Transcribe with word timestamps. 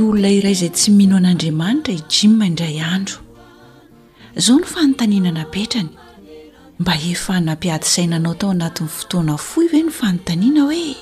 olona 0.00 0.30
iray 0.38 0.54
zay 0.60 0.68
tsy 0.76 0.88
mino 0.90 1.16
an'andriamanitra 1.18 1.92
i 1.94 2.00
jim 2.12 2.32
maindray 2.40 2.76
andro 2.94 3.31
zao 4.36 4.56
ny 4.56 4.64
fanontanina 4.64 5.32
napetrany 5.32 5.88
mba 6.80 6.94
efa 7.10 7.40
napiadysainanao 7.40 8.34
tao 8.34 8.50
anatin'ny 8.56 8.88
fotoana 8.96 9.36
foy 9.48 9.66
ve 9.72 9.80
ny 9.82 9.90
fanontaniana 9.98 10.62
hoe 10.68 10.94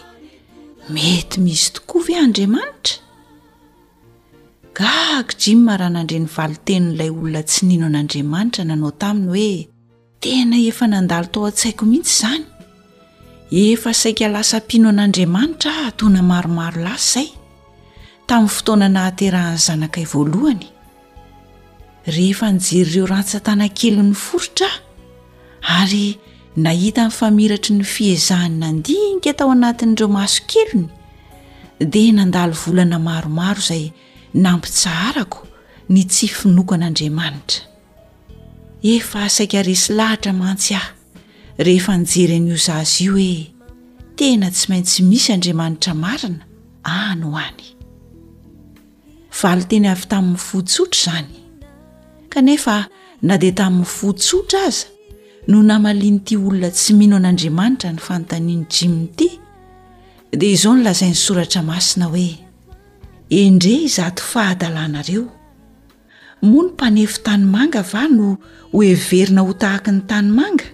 mety 0.95 1.37
misy 1.45 1.73
tokoa 1.73 2.03
ve 2.07 2.15
andriamanitra 2.19 2.99
gaky 4.79 5.33
djima 5.41 5.77
raha 5.81 5.91
n'andreny 5.95 6.27
valotenin'ilay 6.37 7.11
olona 7.15 7.43
tsy 7.51 7.61
nino 7.71 7.85
an'andriamanitra 7.91 8.63
nanao 8.71 8.91
taminy 9.01 9.27
hoe 9.33 9.57
tena 10.23 10.57
efa 10.69 10.85
nandalo 10.93 11.27
tao 11.33 11.45
an-tsaiko 11.49 11.83
mihitsy 11.91 12.13
izany 12.17 12.45
efa 13.71 13.91
saika 14.01 14.27
lasampino 14.35 14.89
an'andriamanitraah 14.93 15.89
toa 15.99 16.11
na 16.15 16.21
maromaro 16.31 16.81
lasa 16.89 17.21
izay 17.23 17.29
tamin'ny 18.29 18.53
fotoana 18.57 18.89
nahaterahany 18.97 19.59
zanakay 19.67 20.07
voalohany 20.13 20.67
rehefa 22.17 22.51
nijery 22.53 22.91
ireo 22.91 23.07
rantsantana 23.07 23.67
kelo 23.79 24.03
n'ny 24.03 24.15
foritraaho 24.25 24.81
ary 25.81 26.07
nahita 26.67 27.03
min'nyfamiratry 27.07 27.73
ny 27.79 27.85
fiezahany 27.95 28.57
nandinika 28.63 29.29
atao 29.35 29.49
anatin'ireo 29.57 30.09
maso 30.17 30.41
kelony 30.51 30.87
dia 31.93 32.13
nandalo 32.19 32.55
volana 32.63 32.99
maromaro 33.09 33.61
izay 33.63 33.85
nampitsaharako 34.45 35.41
ny 35.93 36.01
tsy 36.11 36.27
finokan'andriamanitra 36.39 37.61
efa 38.95 39.19
asaika 39.29 39.59
resy 39.69 39.87
lahitra 39.99 40.33
mantsy 40.43 40.73
ahy 40.81 40.91
rehefa 41.67 41.93
nijery 42.03 42.37
n'io 42.45 42.57
izaazy 42.61 43.05
io 43.07 43.13
hoe 43.17 43.41
tena 44.19 44.49
tsy 44.57 44.65
maintsy 44.71 44.99
misy 45.11 45.29
andriamanitra 45.37 45.93
marina 46.05 46.43
ano 46.99 47.29
any 47.47 47.67
valteny 49.41 49.87
avy 49.93 50.05
tamin'ny 50.13 50.39
fotsotro 50.49 51.01
zany 51.05 51.40
kanefa 52.35 52.77
na 53.27 53.35
dea 53.43 53.53
tamin'ny 53.59 53.87
fotsotra 53.97 54.61
aza 54.71 54.87
no 55.51 55.59
namalian'ity 55.71 56.35
olona 56.47 56.71
tsy 56.77 56.91
mino 56.99 57.15
an'andriamanitra 57.21 57.89
ny 57.95 57.99
fanotaniany 58.07 58.65
jymnity 58.75 59.29
dia 60.39 60.51
izao 60.57 60.73
no 60.79 60.83
lazainy 60.87 61.19
soratra 61.27 61.61
masina 61.71 62.07
hoe 62.13 62.29
endre 63.43 63.75
zato 63.97 64.23
fahadalànareo 64.33 65.25
moa 66.51 66.63
ny 66.63 66.73
mpanefy 66.73 67.19
tanymanga 67.27 67.81
va 67.93 68.03
no 68.17 68.29
hoeverina 68.75 69.41
ho 69.49 69.53
tahaky 69.63 69.91
ny 69.97 70.01
tanymanga 70.11 70.67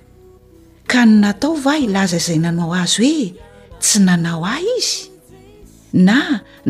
ka 0.91 1.01
ny 1.09 1.13
natao 1.25 1.53
va 1.65 1.75
ilaza 1.87 2.17
izay 2.23 2.39
nanao 2.47 2.71
azy 2.83 3.01
hoe 3.09 3.29
tsy 3.83 3.99
nanao 4.09 4.43
ahy 4.55 4.67
izy 4.79 4.97
na 6.07 6.17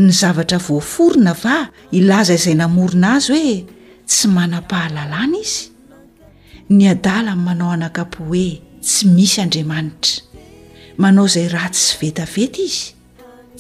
ny 0.03 0.09
zavatra 0.21 0.59
voaforona 0.69 1.33
va 1.43 1.57
ilaza 1.99 2.35
izay 2.39 2.55
namorina 2.61 3.09
azy 3.19 3.35
hoe 3.35 3.55
tsy 4.09 4.29
manam-pahalalàna 4.33 5.39
izy 5.45 5.63
ny 6.77 6.85
adala 6.95 7.33
ny 7.37 7.43
manao 7.47 7.71
hanakapo 7.75 8.21
hoe 8.29 8.49
tsy 8.87 9.05
misy 9.15 9.39
andriamanitra 9.45 10.15
manao 11.03 11.27
izay 11.31 11.49
raatsy 11.55 11.93
vetaveta 12.01 12.61
izy 12.69 12.87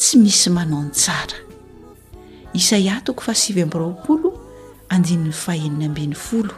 tsy 0.00 0.14
misy 0.22 0.48
manao 0.56 0.82
ny 0.84 0.90
tsara 1.00 1.38
isaia 2.58 2.94
toko 3.06 3.20
fasivyambraapolo 3.26 4.28
andinin'ny 4.92 5.32
faheniny 5.44 5.84
ambin'ny 5.90 6.14
folo 6.26 6.54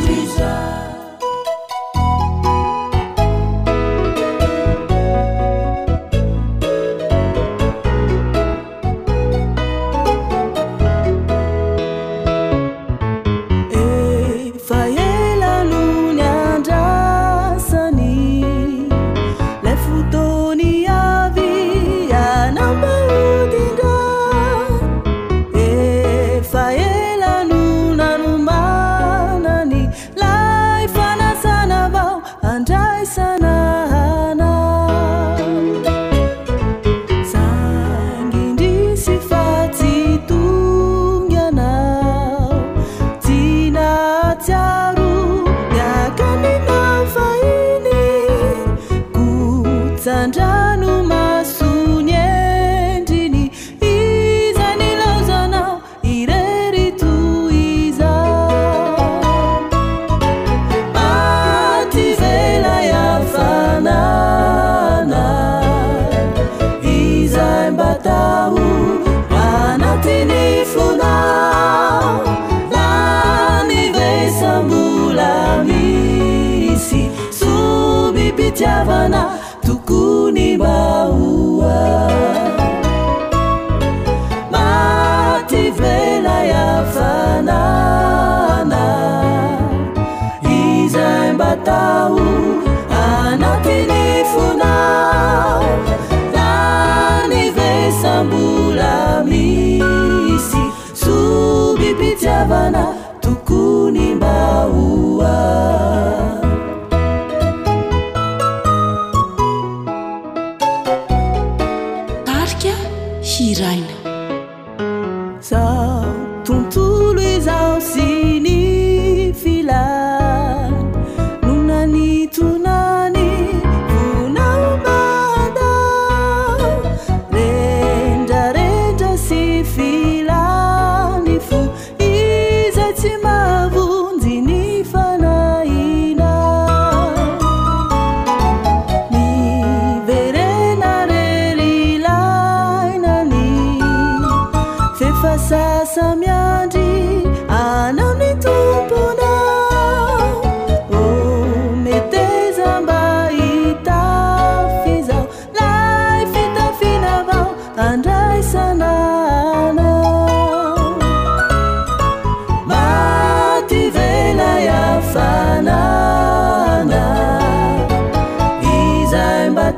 zisa 0.05 0.88
vana 78.67 79.37
tukuny 79.65 80.57
maoa 80.57 82.09
mativelaya 84.55 86.83
fanana 86.95 88.83
izaymbatao 90.83 92.19
anati 93.05 93.77
ni 93.91 94.03
fonao 94.33 95.63
dani 96.33 97.43
vesambola 97.49 98.95
misy 99.27 100.63
sukipitiavana 100.93 102.98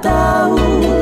توي 0.03 1.00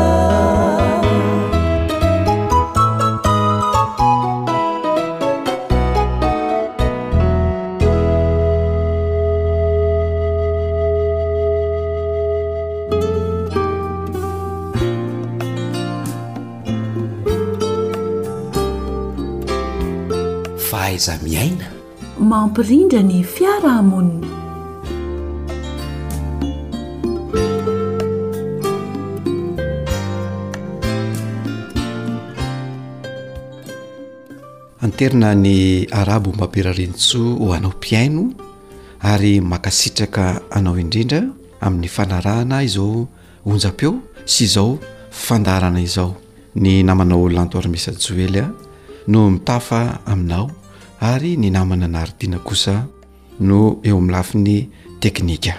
faaizamiaina 20.69 21.67
mampirindrany 22.19 23.19
fiarahmoniny 23.35 24.20
terina 35.01 35.33
ny 35.33 35.87
arabo 35.89 36.29
mbampirarintso 36.31 37.33
o 37.41 37.53
anao 37.57 37.71
piaino 37.73 38.35
ary 39.01 39.41
makasitraka 39.51 40.25
anao 40.55 40.77
indrindra 40.83 41.21
amin'ny 41.65 41.89
fanarahana 41.95 42.57
izao 42.67 42.93
onja-peo 43.49 43.93
sy 44.31 44.41
izao 44.47 44.77
fandarana 45.23 45.81
izao 45.87 46.09
ny 46.61 46.83
namana 46.85 47.15
olantoarmisajoelya 47.23 48.45
no 49.11 49.21
mitafa 49.33 49.79
aminao 50.11 50.45
ary 51.11 51.31
ny 51.41 51.49
namana 51.55 51.87
na 51.89 51.97
aridiana 52.05 52.37
kosa 52.39 52.73
no 53.41 53.59
eo 53.87 53.97
am'ny 53.97 54.11
lafiny 54.15 54.53
teknika 55.01 55.53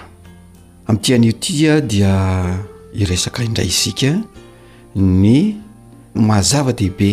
am'tian'io 0.86 1.32
tia 1.42 1.80
dia 1.80 2.12
iresaka 2.94 3.42
indray 3.48 3.66
isika 3.74 4.10
ny 4.94 5.56
mazava-dehibe 6.28 7.10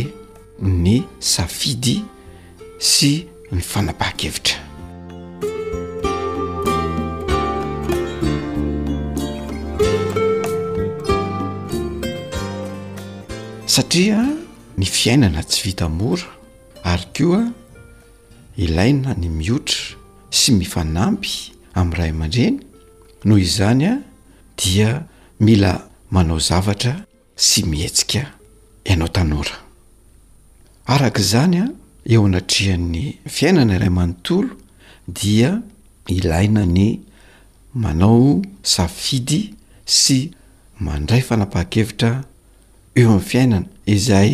ny 0.62 1.04
safidy 1.20 1.98
sy 2.80 3.28
mifanapaakevitra 3.52 4.56
satria 13.68 14.24
ny 14.80 14.86
fiainana 14.88 15.44
tsy 15.44 15.66
vita 15.70 15.90
mora 15.92 16.24
ary 16.88 17.06
koa 17.20 17.42
ilaina 18.58 19.12
ny 19.20 19.28
mihotra 19.30 20.00
sy 20.32 20.56
mifanampy 20.56 21.52
amin'ray 21.76 22.10
aman-dreny 22.16 22.60
noho 23.28 23.38
izany 23.44 23.84
a 23.92 23.94
dia 24.58 25.04
mila 25.44 25.90
manao 26.16 26.40
zavatra 26.40 26.96
sy 27.36 27.64
mihetsika 27.68 28.24
ianao 28.88 29.08
tanora 29.12 29.60
araka 30.88 31.20
izany 31.22 31.60
a 31.60 31.66
eo 32.14 32.22
anatrihan'ny 32.28 33.04
fiainana 33.36 33.74
iray 33.78 33.88
amanontolo 33.94 34.52
dia 35.20 35.52
ilaina 36.16 36.64
ny 36.78 36.88
manao 37.82 38.22
safidy 38.74 39.40
sy 40.00 40.18
mandray 40.86 41.22
fanapaha-kevitra 41.28 42.12
eo 43.00 43.08
amin'ny 43.14 43.22
fiainana 43.30 43.60
izay 43.96 44.32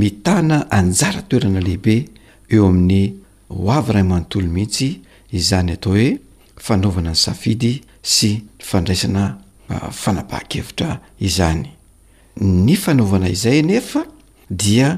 mitana 0.00 0.58
anjara 0.78 1.20
toerana 1.28 1.60
lehibe 1.66 1.96
eo 2.54 2.62
amin'ny 2.70 3.02
ho 3.54 3.64
avy 3.78 3.92
ray 3.96 4.04
manontolo 4.10 4.46
mihitsy 4.56 4.88
izany 5.38 5.70
atao 5.76 5.92
hoe 5.96 6.10
fanaovana 6.66 7.10
ny 7.16 7.16
safidy 7.26 7.72
sy 8.14 8.30
fandraisana 8.68 9.24
ah, 9.74 9.88
fanapaha-kevitra 10.02 10.90
izany 11.28 11.64
ny 12.66 12.74
fanaovana 12.84 13.28
izay 13.36 13.60
nefa 13.70 14.04
dia 14.64 14.88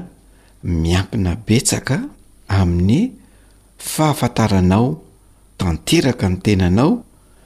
miampina 0.63 1.35
betsaka 1.35 1.99
amin'ny 2.47 3.11
fahafantaranao 3.77 5.03
tanteraka 5.57 6.29
ny 6.29 6.37
tenanao 6.43 7.03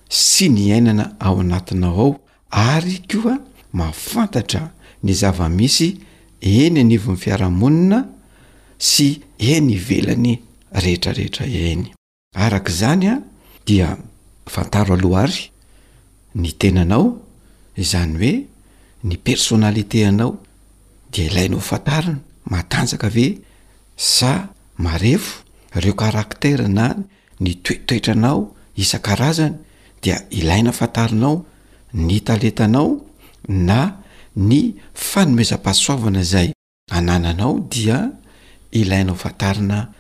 sy 0.09 0.49
ny 0.49 0.71
ainana 0.73 1.15
ao 1.19 1.39
anatinao 1.39 1.93
ao 1.93 2.19
ary 2.51 2.97
koa 3.11 3.37
mafantatra 3.71 4.71
ny 5.03 5.13
zava-misy 5.13 5.97
eny 6.41 6.79
anivon'ny 6.81 7.19
fiaramonina 7.23 7.99
sy 8.77 9.07
eny 9.37 9.69
ivelany 9.77 10.33
rehetrarehetra 10.73 11.45
ihainy 11.45 11.87
arak' 12.35 12.69
izany 12.73 13.07
a 13.11 13.21
dia 13.67 13.97
fantaro 14.49 14.93
aloha 14.97 15.21
ary 15.23 15.41
ny 16.41 16.49
tenanao 16.61 17.05
izany 17.81 18.13
hoe 18.19 18.33
ny 19.07 19.15
personaliteanao 19.25 20.31
dia 21.13 21.25
ilainao 21.29 21.61
fantarana 21.61 22.19
matanjaka 22.49 23.09
ve 23.09 23.39
sa 23.97 24.49
marefo 24.77 25.43
reo 25.73 25.93
karaktera 25.93 26.67
na 26.67 26.95
ny 27.39 27.53
toeitoetranao 27.63 28.39
isan-karazany 28.75 29.55
dia 30.03 30.17
ilaina 30.29 30.71
fantarinao 30.71 31.45
ny 31.93 32.19
taletanao 32.19 32.87
na 33.47 34.03
ny 34.35 34.59
fanomezam-pahasoavana 34.93 36.23
zay 36.23 36.47
anananao 36.91 37.59
dia 37.69 38.11
ilaina 38.71 39.11
o 39.11 39.15
fantarina 39.15 39.93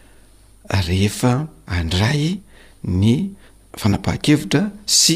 rehefa 0.87 1.47
andray 1.67 2.39
ny 2.83 3.13
fanapaha-kevitra 3.81 4.61
sy 4.85 5.15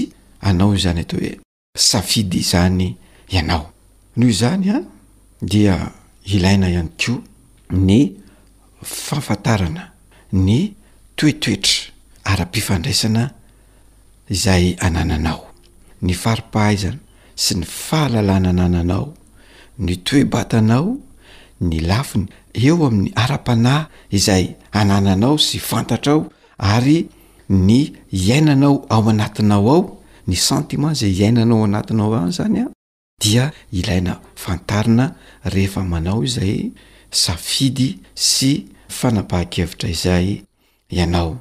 anao 0.50 0.75
zany 0.84 1.01
ateo 1.05 1.19
hoe 1.19 1.34
safidy 1.89 2.39
izany 2.43 2.88
ianao 3.36 3.65
noho 4.17 4.29
izany 4.36 4.67
a 4.75 4.81
dia 5.41 5.75
ilaina 6.34 6.67
ihany 6.69 6.89
ko 7.01 7.13
ny 7.88 8.00
faafantarana 8.96 9.84
ny 10.48 10.60
toetoetra 11.17 11.75
ara-pifandraisana 12.31 13.24
izay 14.36 14.65
anananao 14.88 15.43
ny 16.05 16.13
faripahaizana 16.22 17.00
sy 17.43 17.51
ny 17.60 17.65
fahalalana 17.86 18.50
anananao 18.53 19.05
ny 19.86 19.93
toebatanao 20.07 20.89
ny 21.67 21.77
lafiny 21.89 22.25
eo 22.65 22.75
amin'ny 22.88 23.10
ara-panahy 23.24 23.84
izay 24.17 24.46
anananao 24.79 25.36
sy 25.48 25.57
fantatra 25.69 26.13
ao 26.19 26.29
ary 26.75 26.98
ny 27.67 27.79
iainanao 28.19 28.75
ao 28.93 29.03
anatinao 29.13 29.69
ao 29.75 29.81
ny 30.27 30.36
sentimen 30.48 30.93
zay 31.00 31.12
hiainanao 31.17 31.62
anatinao 31.67 32.12
a 32.19 32.29
zany 32.38 32.60
a 32.62 32.67
dia 33.19 33.51
ilaina 33.71 34.19
fantarina 34.36 35.05
rehefa 35.43 35.81
manao 35.83 36.24
izay 36.24 36.69
safidy 37.24 37.89
sy 38.33 38.50
fanapahan-kevitra 38.97 39.88
izay 39.95 40.27
ianao 40.95 41.31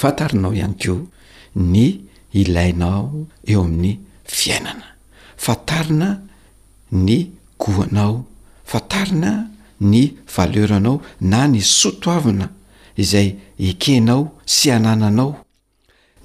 fantarinao 0.00 0.52
ihany 0.56 0.74
keo 0.80 0.96
ny 1.72 1.84
ilainao 2.40 3.02
eo 3.52 3.62
amin'ny 3.68 3.92
fiainana 4.36 4.86
fantarina 5.44 6.08
ny 7.06 7.16
gohanao 7.62 8.14
fantarina 8.70 9.30
ny 9.90 10.02
valeranao 10.34 10.96
na 11.30 11.40
ny 11.52 11.60
sotoavina 11.78 12.46
izay 13.02 13.28
ekehnao 13.70 14.22
sy 14.56 14.66
anananao 14.76 15.30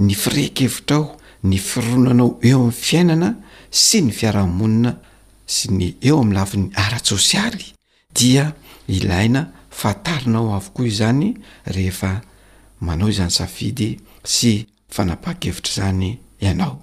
ny 0.05 0.13
firehkevitrao 0.21 1.03
ny 1.48 1.57
fironanao 1.69 2.29
eo 2.50 2.59
amin'ny 2.62 2.71
fiainana 2.86 3.29
sy 3.71 4.01
ny 4.05 4.11
fiarahamonina 4.13 4.95
sy 5.49 5.69
ny 5.73 5.89
eo 6.05 6.19
ami'ny 6.21 6.35
lafin'ny 6.35 6.71
aratsôsialy 6.77 7.73
dia 8.15 8.49
ilaina 8.88 9.47
fatarinao 9.69 10.53
avokoa 10.55 10.88
izany 10.88 11.33
rehefa 11.65 12.21
manao 12.81 13.09
izany 13.09 13.29
safidy 13.31 13.89
sy 14.23 14.67
fanapakevitra 14.89 15.73
zany 15.83 16.17
ianao 16.41 16.81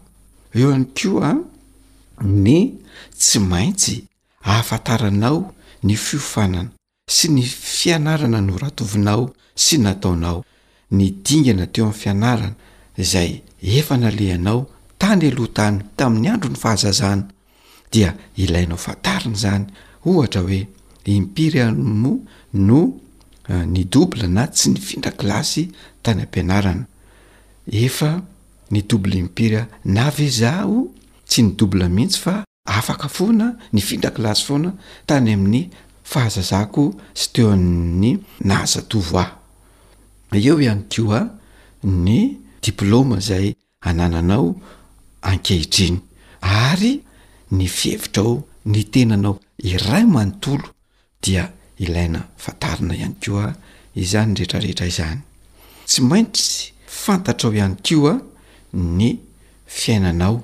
eo 0.55 0.73
any 0.75 0.85
ko 0.95 1.23
a 1.23 1.35
ny 2.23 2.59
tsy 3.19 3.39
maintsy 3.39 3.97
ahafantaranao 4.45 5.53
ny 5.83 5.97
fiofanana 5.97 6.71
sy 7.11 7.29
ny 7.31 7.43
fianarana 7.43 8.41
no 8.41 8.59
ratovinao 8.59 9.33
sy 9.55 9.79
nataonao 9.79 10.45
ny 10.91 11.11
dingana 11.25 11.67
teo 11.67 11.85
ami'ny 11.91 11.99
fianarana 12.01 12.55
zay 12.99 13.43
efa 13.63 13.97
nalehanao 13.99 14.67
tanyaloha 15.03 15.51
tany 15.57 15.77
tamin'ny 15.99 16.29
andro 16.33 16.49
ny 16.53 16.57
fahazazahana 16.63 17.25
dia 17.93 18.11
ilainao 18.43 18.77
fatarina 18.85 19.37
zany 19.43 19.65
ohatra 20.09 20.41
hoe 20.47 20.61
impirymo 21.15 22.13
no 22.69 22.79
eh, 23.49 23.65
ny 23.73 23.81
doble 23.95 24.27
na 24.37 24.45
tsy 24.57 24.67
ny 24.75 24.81
findrakilasy 24.87 25.63
tany 26.05 26.21
ampianarana 26.27 26.85
efa 27.85 28.11
ny 28.73 28.81
doble 28.91 29.17
impirya 29.25 29.63
navezao 29.97 30.79
tsy 31.31 31.41
ny 31.43 31.51
dobla 31.59 31.87
mihitsy 31.97 32.19
fa 32.25 32.33
afaka 32.79 33.09
foana 33.17 33.47
ny 33.75 33.81
findrakilasy 33.89 34.43
foana 34.47 34.71
tany 35.09 35.29
amin'ny 35.37 35.63
fahazazahko 36.11 36.85
sy 37.21 37.27
teo 37.35 37.49
ami'ny 37.59 38.13
nahazatovo 38.49 39.17
ah 39.25 39.31
eo 40.47 40.55
ihany 40.65 40.85
koa 40.93 41.21
ny 42.09 42.19
diploma 42.63 43.19
zay 43.29 43.47
anananao 43.89 44.47
ankehitriny 45.31 45.99
ary 46.67 46.93
ny 47.59 47.65
fihevitrao 47.77 48.35
ny 48.73 48.81
tenanao 48.93 49.35
iray 49.73 50.05
manontolo 50.15 50.69
dia 51.25 51.45
ilaina 51.85 52.21
fantarina 52.45 52.93
ihany 52.99 53.17
ko 53.25 53.33
a 53.43 53.51
izany 54.03 54.33
rehetrarehetra 54.39 54.87
izany 54.93 55.21
tsy 55.89 55.99
maintsy 56.11 56.47
fantatrao 57.03 57.53
ihany 57.59 57.77
ko 57.87 58.07
a 58.11 58.15
ny 58.99 59.09
fiainanao 59.79 60.37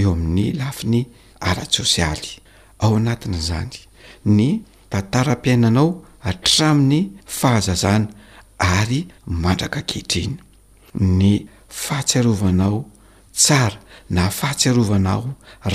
eo 0.00 0.10
amin'ny 0.16 0.46
lafi 0.60 0.84
ny 0.92 1.00
araty 1.48 1.74
sosialy 1.80 2.28
ao 2.82 2.92
anatina 3.00 3.40
zany 3.50 3.76
ny 4.38 4.48
tantaram-piainanao 4.92 5.88
atramin'ny 6.30 7.00
fahazazana 7.38 8.06
ary 8.76 9.00
mandraka 9.42 9.76
ankehitriny 9.82 10.34
ny 11.20 11.30
fahatsiarovanao 11.82 12.78
tsara 13.40 13.78
na 14.16 14.24
fahatsiarovanao 14.38 15.22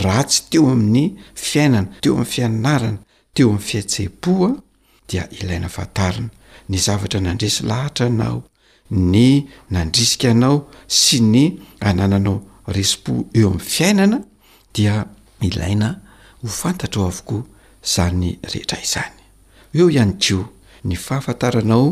raa 0.04 0.24
tsy 0.30 0.40
teo 0.50 0.66
amin'ny 0.74 1.04
fiainana 1.46 1.90
teo 2.02 2.12
amn'ny 2.16 2.32
fianarana 2.34 3.00
teo 3.36 3.48
amin'ny 3.50 3.66
fiatsehim-poa 3.70 4.50
dia 5.10 5.24
ilaina 5.40 5.70
fantarana 5.76 6.28
ny 6.70 6.76
zavatra 6.86 7.20
nandresi 7.26 7.62
lahatra 7.72 8.06
anao 8.14 8.40
ny 9.12 9.28
nandrisika 9.74 10.28
anao 10.36 10.58
sy 11.02 11.18
ny 11.34 11.46
anananao 11.90 12.38
resi-po 12.76 13.14
eo 13.40 13.50
amin'ny 13.52 13.66
fiainana 13.76 14.18
dia 14.76 14.96
ilaina 15.50 15.90
ho 16.42 16.50
fantatra 16.62 17.00
ao 17.02 17.10
avokoa 17.14 17.42
zany 17.96 18.30
rehetra 18.52 18.78
izany 18.88 19.18
eo 19.78 19.86
ihany 19.96 20.14
keo 20.24 20.44
ny 20.88 20.96
fahafantaranao 21.06 21.88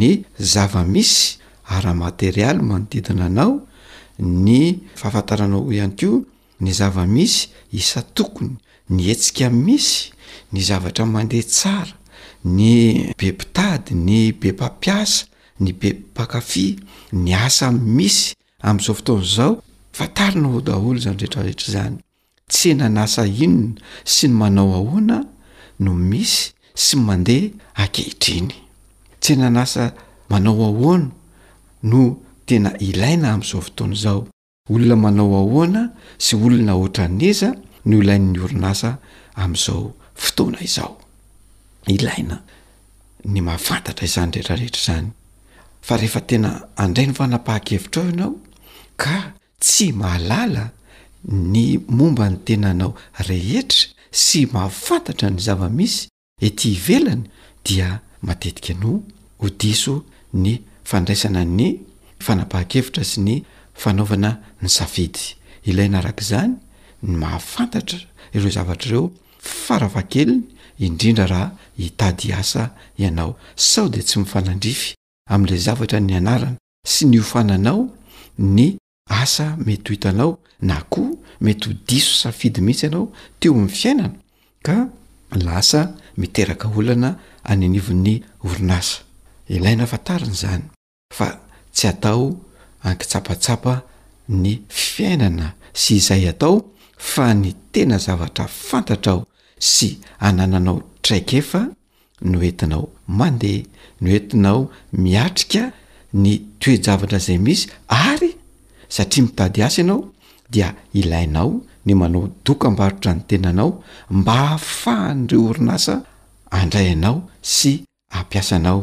ny 0.00 0.10
zavamisy 0.52 1.20
ara-materialy 1.76 2.60
manodidina 2.70 3.24
anao 3.30 3.52
ny 4.18 4.78
fahafantaranao 4.96 5.72
ihany 5.72 5.94
koa 5.96 6.22
ny 6.60 6.72
zava-misy 6.72 7.48
isa 7.72 8.02
tokony 8.02 8.50
ny 8.90 9.08
etsika 9.10 9.50
misy 9.50 10.12
ny 10.52 10.60
zavatra 10.62 11.06
mandeha 11.06 11.42
tsara 11.42 11.94
ny 12.44 13.12
be 13.18 13.32
mpitady 13.32 13.94
ny 13.94 14.32
bempampiasa 14.32 15.26
ny 15.60 15.72
be 15.72 15.92
mmpakafy 15.92 16.78
ny 17.12 17.34
asa 17.34 17.72
misy 17.72 18.34
am'izao 18.62 18.94
fotoana 18.94 19.22
izao 19.24 19.62
fatarina 19.92 20.48
hao 20.48 20.60
daholo 20.60 20.98
zany 20.98 21.16
rehetrarehetra 21.18 21.72
zany 21.72 21.96
tsy 22.50 22.70
enanasa 22.70 23.26
inona 23.26 23.76
sy 24.04 24.26
ny 24.28 24.34
manao 24.36 24.74
ahoana 24.74 25.24
no 25.80 25.94
misy 25.94 26.52
sy 26.74 26.96
mandeha 26.96 27.48
akehitriny 27.74 28.54
tsy 29.20 29.32
enanasa 29.32 29.92
manao 30.30 30.64
ahoana 30.64 31.10
no 31.82 32.18
tena 32.46 32.72
ilaina 32.78 33.32
amin'izao 33.32 33.60
fotoana 33.62 33.94
izao 33.94 34.28
olona 34.70 34.96
manao 34.96 35.32
ahoana 35.40 35.82
sy 36.24 36.34
olona 36.46 36.74
oatra 36.80 37.06
neza 37.20 37.48
no 37.88 37.94
ilain'ny 38.02 38.36
orinasa 38.44 38.90
amn'izao 39.42 39.82
fotoana 40.22 40.58
izao 40.68 40.92
ilaina 41.96 42.36
ny 43.32 43.38
mahafantatra 43.46 44.04
izany 44.08 44.30
rehetrarehetra 44.34 44.82
zany 44.86 45.08
fa 45.86 45.96
rehefa 46.00 46.20
tena 46.30 46.50
andray 46.84 47.06
ny 47.08 47.14
fanapahan-kevitrao 47.18 48.06
ianao 48.08 48.32
ka 49.02 49.16
tsy 49.64 49.86
malala 50.02 50.64
ny 51.54 51.64
momba 51.98 52.26
ny 52.30 52.38
tena 52.46 52.70
nao 52.80 52.92
rehetra 53.28 53.80
sy 54.24 54.40
mahafantatra 54.52 55.26
ny 55.34 55.40
zavamisy 55.46 55.98
ety 56.46 56.66
ivelany 56.76 57.24
dia 57.66 57.88
matetika 58.26 58.74
no 58.82 58.90
odiso 59.46 59.94
ny 60.42 60.52
fandraisananny 60.90 61.68
fanapaha-kevitra 62.26 63.04
sy 63.04 63.20
ny 63.26 63.34
fanaovana 63.82 64.30
ny 64.62 64.68
safidy 64.72 65.24
ilainarak'izany 65.68 66.52
ny 67.06 67.14
mahafantatra 67.22 67.98
ireo 68.36 68.52
zavatraireo 68.56 69.04
farafakeliny 69.66 70.40
indrindra 70.86 71.26
raha 71.32 71.48
hitady 71.78 72.32
asa 72.40 72.64
ianao 73.02 73.30
sahode 73.68 74.00
tsy 74.06 74.16
mifanandrify 74.22 74.90
amin'ilay 75.34 75.62
zavatra 75.68 76.00
ny 76.08 76.14
anarana 76.20 76.58
sy 76.94 77.08
ny 77.12 77.20
ofananao 77.24 77.80
ny 78.56 78.66
asa 79.22 79.46
mety 79.66 79.90
ho 79.92 79.94
itanao 79.98 80.32
na 80.70 80.80
koho 80.88 81.12
mety 81.40 81.68
ho 81.70 81.74
diso 81.88 82.12
safidy 82.24 82.60
mihitsy 82.60 82.86
ianao 82.88 83.06
teo 83.40 83.54
ny 83.58 83.68
fiainana 83.68 84.12
ka 84.66 84.76
lasa 85.48 85.80
miteraka 86.16 86.68
olana 86.70 87.10
any 87.44 87.66
anivon'ny 87.66 88.16
orinasa 88.44 88.96
ilaina 89.48 89.86
fantariny 89.86 90.32
zany 90.42 90.64
fa 91.18 91.43
tsy 91.74 91.88
atao 91.88 92.24
ankitsapatsapa 92.88 93.74
ny 94.42 94.52
fiainana 94.90 95.46
sy 95.80 95.90
izay 95.98 96.24
atao 96.32 96.54
fa 97.12 97.26
ny 97.40 97.48
tena 97.72 97.98
zavatra 98.06 98.46
fantatrao 98.68 99.20
sy 99.72 99.88
hanananao 100.22 100.76
traikefa 101.04 101.60
no 102.30 102.38
entinao 102.48 102.84
mandeha 103.18 103.66
no 104.02 104.08
entinao 104.18 104.60
miatrika 105.04 105.62
ny 106.22 106.32
toejavatra 106.62 107.18
zay 107.26 107.38
misy 107.44 107.62
ary 108.06 108.30
satria 108.94 109.24
mitady 109.24 109.60
asa 109.66 109.80
ianao 109.82 110.00
dia 110.52 110.68
ilainao 111.00 111.50
ny 111.86 111.92
manao 112.00 112.22
dokambarotra 112.46 113.12
ny 113.14 113.20
tenanao 113.30 113.70
mba 114.18 114.34
hahafahndry 114.42 115.38
horin 115.44 115.68
asa 115.76 115.94
andraynao 116.58 117.16
sy 117.56 117.72
hampiasanao 118.14 118.80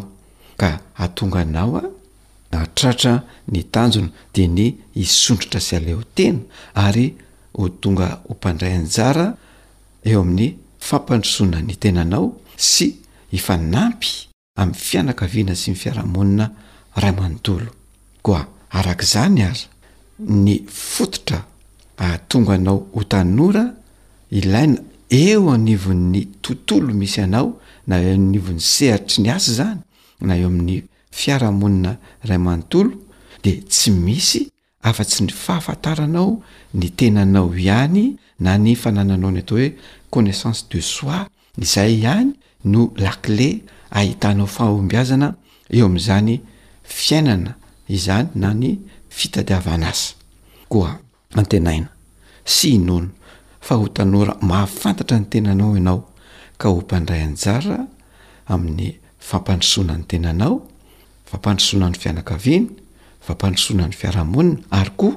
ka 0.62 0.70
atonganao 1.04 1.72
a 1.82 1.84
atratra 2.52 3.22
ny 3.52 3.64
tanjony 3.72 4.10
de 4.36 4.46
ny 4.48 4.66
isondrotra 5.00 5.62
sy 5.64 5.76
aleo 5.78 6.02
tena 6.16 6.42
ary 6.86 7.08
ho 7.56 7.70
tonga 7.82 8.10
hompandray 8.30 8.74
anjara 8.80 9.26
eo 10.10 10.22
amin'ny 10.22 10.50
fampandrosoana 10.88 11.60
ny 11.68 11.76
tenanao 11.84 12.28
sy 12.58 12.88
hifanampy 13.32 14.12
amin'ny 14.60 14.78
fianakaviana 14.88 15.56
sy 15.56 15.72
ny 15.72 15.78
fiarahamonina 15.82 16.48
ray 17.02 17.14
manontolo 17.20 17.72
koa 18.26 18.44
arak'izany 18.80 19.42
aza 19.52 19.68
ny 20.44 20.62
fototra 20.68 21.40
tonga 22.28 22.54
anao 22.60 22.88
ho 22.94 23.04
tanora 23.04 23.66
ilaina 24.32 24.80
eo 25.10 25.50
anivon'ny 25.52 26.26
tontolo 26.42 26.94
misy 26.94 27.22
anao 27.22 27.58
na 27.88 28.00
eo 28.04 28.14
anivon'ny 28.16 28.60
sehatry 28.60 29.24
ny 29.24 29.30
asy 29.32 29.52
zany 29.60 29.80
na 30.22 30.36
eo 30.38 30.48
amin'ny 30.52 30.84
fiarahamonina 31.12 31.92
iray 32.24 32.36
amanontolo 32.38 32.94
de 33.44 33.52
tsy 33.70 33.92
misy 34.06 34.42
afa-tsy 34.90 35.22
ny 35.26 35.32
fahafantaranao 35.44 36.32
ny 36.80 36.86
tenanao 36.98 37.48
ihany 37.62 38.16
na 38.44 38.52
ny 38.64 38.72
fanananao 38.82 39.32
ny 39.36 39.42
atao 39.44 39.58
hoe 39.58 39.70
connaissance 40.14 40.62
de 40.72 40.80
soi 40.82 41.20
izay 41.64 41.92
ihany 42.00 42.30
no 42.72 42.82
lakle 43.04 43.50
ahitanao 44.00 44.48
faahombiazana 44.56 45.28
eo 45.76 45.86
amin'izany 45.88 46.32
fiainana 46.84 47.52
izany 47.98 48.28
na 48.42 48.50
ny 48.62 48.70
fitadiavana 49.18 49.88
azy 49.94 50.08
koa 50.72 50.92
antenaina 51.40 51.90
sy 52.54 52.66
inono 52.80 53.10
fa 53.66 53.74
ho 53.80 53.86
tanora 53.98 54.34
mahafantatra 54.50 55.18
ny 55.20 55.26
tenanao 55.32 55.72
ianao 55.78 56.00
ka 56.60 56.66
ho 56.70 56.76
mpandray 56.82 57.22
anjara 57.28 57.78
amin'ny 58.54 58.88
fampandrosoana 59.28 59.94
ny 60.00 60.06
tenanao 60.12 60.54
fampandrosoana 61.32 61.90
ny 61.90 61.96
fianakaviany 62.04 62.68
fampandrosoana 63.26 63.86
ny 63.88 63.96
fiarahamonina 63.96 64.60
ary 64.76 64.92
koa 65.00 65.16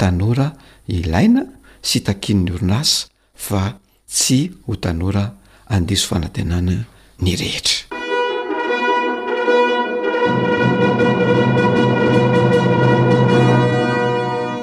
tanora 0.00 0.48
ilaina 0.88 1.44
sy 1.84 2.00
takian 2.06 2.40
ny 2.46 2.52
orinasa 2.56 3.08
fa 3.36 3.76
tsy 4.08 4.48
ho 4.66 4.76
tanora 4.80 5.28
andiso 5.68 6.06
fanantenana 6.08 6.76
ny 7.22 7.34
rehetra 7.36 7.92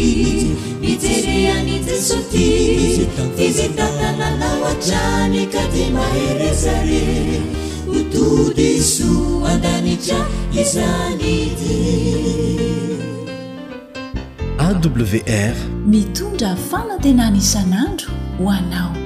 miterehanito 0.81 1.95
soti 2.09 2.51
teze 3.37 3.67
tatananao 3.77 4.61
atan 4.73 5.33
ka 5.53 5.63
d 5.73 5.91
maherezare 5.97 7.07
otode 7.97 8.69
so 8.93 9.09
andanitra 9.53 10.19
lizanid 10.53 11.59
awr 14.67 15.55
mitondra 15.93 16.51
fanatenanisan'andro 16.71 18.11
ho 18.39 18.45
anao 18.59 19.06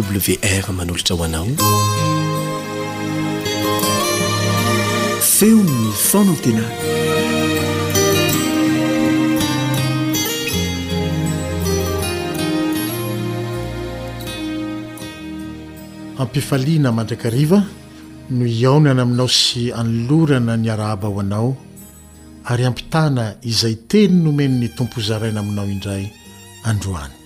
wr 0.00 0.72
manolotra 0.76 1.14
ho 1.16 1.24
anao 1.26 1.48
feony 5.30 5.66
no 5.66 5.90
foonan 6.08 6.38
tena 6.42 6.64
ampifaliana 16.22 16.94
mandrakariva 16.96 17.58
no 18.36 18.44
iaonana 18.58 19.02
aminao 19.06 19.26
sy 19.38 19.62
anolorana 19.80 20.54
ny 20.58 20.68
arahaba 20.74 21.06
ho 21.12 21.16
anao 21.24 21.50
ary 22.50 22.64
ampitana 22.70 23.24
izay 23.50 23.76
teny 23.90 24.14
nomeniny 24.24 24.68
tompo 24.78 24.98
zaraina 25.08 25.40
aminao 25.42 25.66
indray 25.74 26.04
androany 26.70 27.17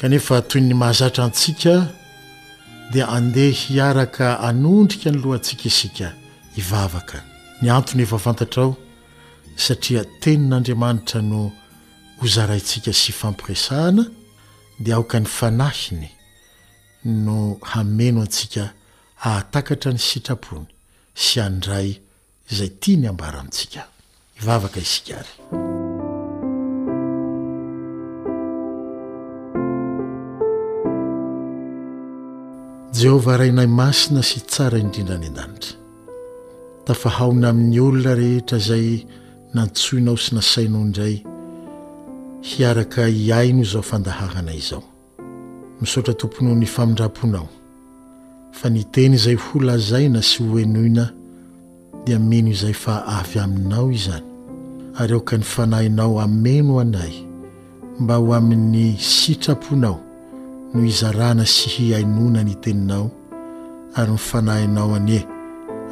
kanefa 0.00 0.40
toy 0.42 0.60
ny 0.64 0.72
mahazatra 0.74 1.24
antsika 1.28 1.72
dia 2.92 3.08
andeahiaraka 3.08 4.40
anondrika 4.40 5.10
ny 5.10 5.18
lohantsika 5.20 5.62
isika 5.68 6.12
ivavaka 6.56 7.18
ny 7.62 7.68
antony 7.70 8.02
efa 8.02 8.18
fantatraao 8.18 8.76
satria 9.56 10.04
tenin'andriamanitra 10.22 11.20
no 11.22 11.52
hozaraintsika 12.20 12.92
sy 12.92 13.12
fampiresahana 13.12 14.06
dia 14.80 14.96
aoka 14.96 15.20
ny 15.20 15.26
fanahiny 15.26 16.08
no 17.04 17.58
hameno 17.62 18.20
antsika 18.22 18.72
hahatakatra 19.16 19.92
ny 19.92 19.98
sitrapony 19.98 20.66
sy 21.14 21.40
andray 21.42 22.00
izay 22.50 22.68
tia 22.80 22.96
ny 22.96 23.08
ambaramintsika 23.08 23.84
ivavaka 24.40 24.80
isika 24.80 25.20
ry 25.24 25.69
jehova 32.92 33.36
rainay 33.38 33.66
masina 33.66 34.18
sy 34.26 34.40
tsara 34.50 34.76
indrindrany 34.80 35.28
an-danitra 35.28 35.76
tafahaona 36.88 37.48
amin'ny 37.52 37.78
olona 37.80 38.14
rehetra 38.18 38.58
izay 38.58 38.86
nantsoinao 39.54 40.16
sy 40.18 40.34
nasainao 40.34 40.80
indray 40.82 41.20
hiaraka 42.42 43.04
hiaino 43.06 43.62
izao 43.62 43.82
fandahahana 43.86 44.54
izao 44.58 44.82
misaotra 45.80 46.14
tompony 46.18 46.50
ho 46.50 46.54
ny 46.58 46.66
famindraponao 46.74 47.46
fa 48.58 48.68
niteny 48.74 49.14
izay 49.20 49.38
holazaina 49.46 50.22
sy 50.26 50.42
hoenoina 50.50 51.08
dia 52.06 52.18
mino 52.18 52.50
izay 52.50 52.74
fa 52.82 53.04
avy 53.20 53.38
aminao 53.38 53.86
izany 53.94 54.26
ary 54.98 55.12
eoka 55.14 55.36
ny 55.38 55.42
fanahinao 55.46 56.18
ameno 56.26 56.80
anay 56.82 57.14
mba 58.02 58.14
ho 58.18 58.34
amin'ny 58.34 58.96
sitraponao 58.98 60.00
no 60.74 60.84
izarana 60.86 61.44
sy 61.46 61.68
hiainona 61.70 62.42
ny 62.46 62.54
teninao 62.62 63.10
ary 63.98 64.12
nifanahinao 64.12 64.94
anie 64.94 65.22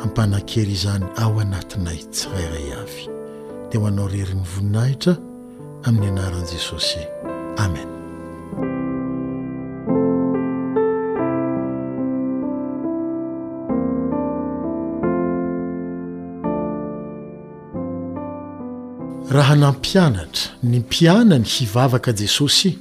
ampanan-kery 0.05 0.73
izany 0.73 1.05
ao 1.19 1.41
anatinay 1.43 1.99
tsy 2.13 2.29
rairay 2.33 2.69
avy 2.83 3.05
dia 3.71 3.81
ho 3.81 3.87
anao 3.87 4.07
reryny 4.09 4.45
voninahitra 4.55 5.17
amin'ny 5.85 6.15
anaran'i 6.15 6.51
jesosy 6.55 7.03
amen 7.59 7.89
raha 19.35 19.55
nampianatra 19.57 20.55
ny 20.63 20.79
mpianany 20.81 21.45
hivavaka 21.57 22.13
jesosy 22.15 22.79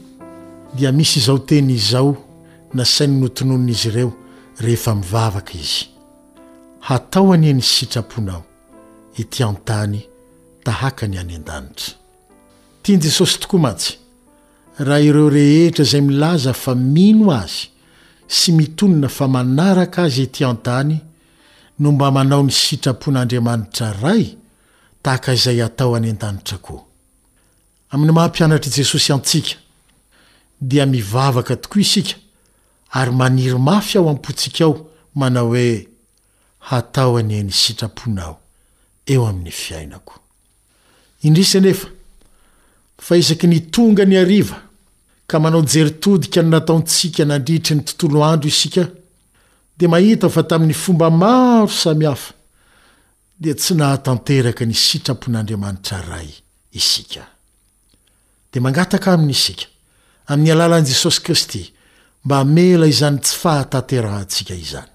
dia 0.75 0.91
misy 0.91 1.19
izao 1.19 1.37
teny 1.39 1.71
izao 1.73 2.15
na 2.73 2.85
sainy 2.85 3.21
notonoinaizy 3.21 3.87
ireo 3.89 4.11
rehefa 4.59 4.95
mivavaka 4.95 5.53
izy 5.53 5.85
hatao 6.79 7.33
anieny 7.33 7.61
sitraponao 7.61 8.43
ity 9.17 9.43
antany 9.43 9.99
tahaka 10.63 11.07
ny 11.07 11.19
any 11.19 11.35
an-danitra 11.35 11.93
tiany 12.83 13.01
jesosy 13.03 13.39
tokoa 13.39 13.59
matsy 13.59 13.93
raha 14.79 14.99
ireo 15.01 15.29
rehetra 15.29 15.83
izay 15.85 16.01
milaza 16.01 16.53
fa 16.53 16.75
mino 16.75 17.31
azy 17.31 17.67
sy 18.27 18.51
mitonina 18.51 19.09
fa 19.09 19.27
manaraka 19.27 20.03
azy 20.03 20.21
etỳ 20.23 20.45
an-tany 20.49 20.97
no 21.79 21.91
mba 21.91 22.11
manao 22.11 22.43
ny 22.43 22.51
sitrapon'andriamanitra 22.51 23.93
ray 24.01 24.37
tahaka 25.03 25.33
izay 25.33 25.61
atao 25.63 25.95
any 25.97 26.09
an-danitra 26.09 26.57
koa 26.57 26.81
amin'ny 27.89 28.11
mahampianatr'i 28.11 28.69
jesosy 28.71 29.13
antsika 29.13 29.66
dia 30.61 30.85
mivavaka 30.85 31.55
tokoa 31.55 31.81
isika 31.81 32.15
ary 32.91 33.11
maniry 33.11 33.57
mafy 33.57 33.97
aho 33.97 34.09
ampotsika 34.09 34.63
ao 34.63 34.89
manao 35.15 35.47
hoe 35.47 35.87
hatao 36.59 37.17
anie 37.17 37.43
ny 37.43 37.51
sitrapona 37.51 38.23
ao 38.23 38.39
eo 39.05 39.27
amin'ny 39.27 39.51
fiainako 39.51 40.19
indrisanefa 41.23 41.87
fa 42.99 43.17
isaky 43.17 43.47
ny 43.47 43.59
tonga 43.59 44.05
ny 44.05 44.17
ariva 44.17 44.61
ka 45.27 45.39
manao 45.39 45.61
jeritodika 45.61 46.41
ny 46.41 46.49
nataontsika 46.49 47.25
nandrihitry 47.25 47.75
ny 47.75 47.81
tontolo 47.83 48.25
andro 48.25 48.47
isika 48.47 48.87
di 49.77 49.87
mahita 49.87 50.27
ho 50.27 50.31
fa 50.33 50.43
tamin'ny 50.43 50.73
fomba 50.73 51.09
maro 51.09 51.67
samy 51.67 52.05
hafa 52.05 52.33
di 53.39 53.53
tsy 53.53 53.73
nahatanteraka 53.75 54.65
ny 54.65 54.73
sitrapon'andriamanitra 54.73 56.01
ray 56.01 56.29
isika 56.71 57.21
de 58.53 58.59
mangataka 58.59 59.13
amin'isika 59.13 59.65
amin'ny 60.27 60.51
alalan'i 60.53 60.85
jesosy 60.91 61.23
kristy 61.23 61.63
mba 62.25 62.41
hmela 62.43 62.87
izany 62.87 63.19
tsy 63.19 63.35
fahatanterahantsika 63.41 64.53
izany 64.53 64.89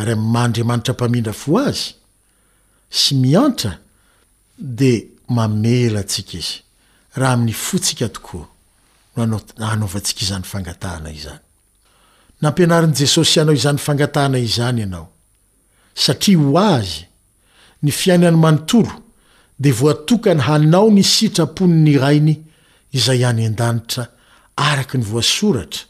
ary 0.00 0.12
am'ny 0.12 0.32
maandriamanitra 0.34 0.94
mpamindra 0.94 1.32
fo 1.32 1.58
azy 1.58 1.92
sy 2.90 3.14
miantra 3.16 3.78
de 4.58 5.06
mamela 5.28 6.00
atsika 6.04 6.36
izy 6.38 6.62
raha 7.16 7.32
amin'ny 7.34 7.52
fotsika 7.52 8.08
tokoa 8.08 8.46
no 9.16 9.40
anaovantsika 9.58 10.20
izany 10.24 10.44
fangatahana 10.52 11.10
izany 11.12 11.40
nampianarin' 12.40 12.96
jesosy 13.00 13.38
ianao 13.38 13.54
izany 13.54 13.78
fangatahana 13.78 14.38
izany 14.38 14.80
ianao 14.84 15.06
satria 15.94 16.38
ho 16.38 16.58
azy 16.58 17.04
ny 17.82 17.90
fiainany 17.92 18.36
manontoro 18.36 18.92
de 19.58 19.70
voatokany 19.72 20.40
hanao 20.40 20.88
ny 20.90 21.02
sitrapon''ny 21.04 21.98
rainy 22.00 22.36
izay 22.92 23.24
any 23.24 23.44
an-danitra 23.46 24.08
araka 24.56 24.98
ny 24.98 25.04
voasoratra 25.04 25.84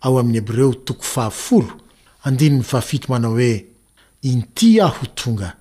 ao 0.00 0.18
amin'ny 0.18 0.38
hebreo 0.40 0.70
tokofa7 0.72 3.08
manao 3.08 3.32
hoe 3.32 3.66
inty 4.22 4.80
aho 4.80 5.06
tonga 5.06 5.56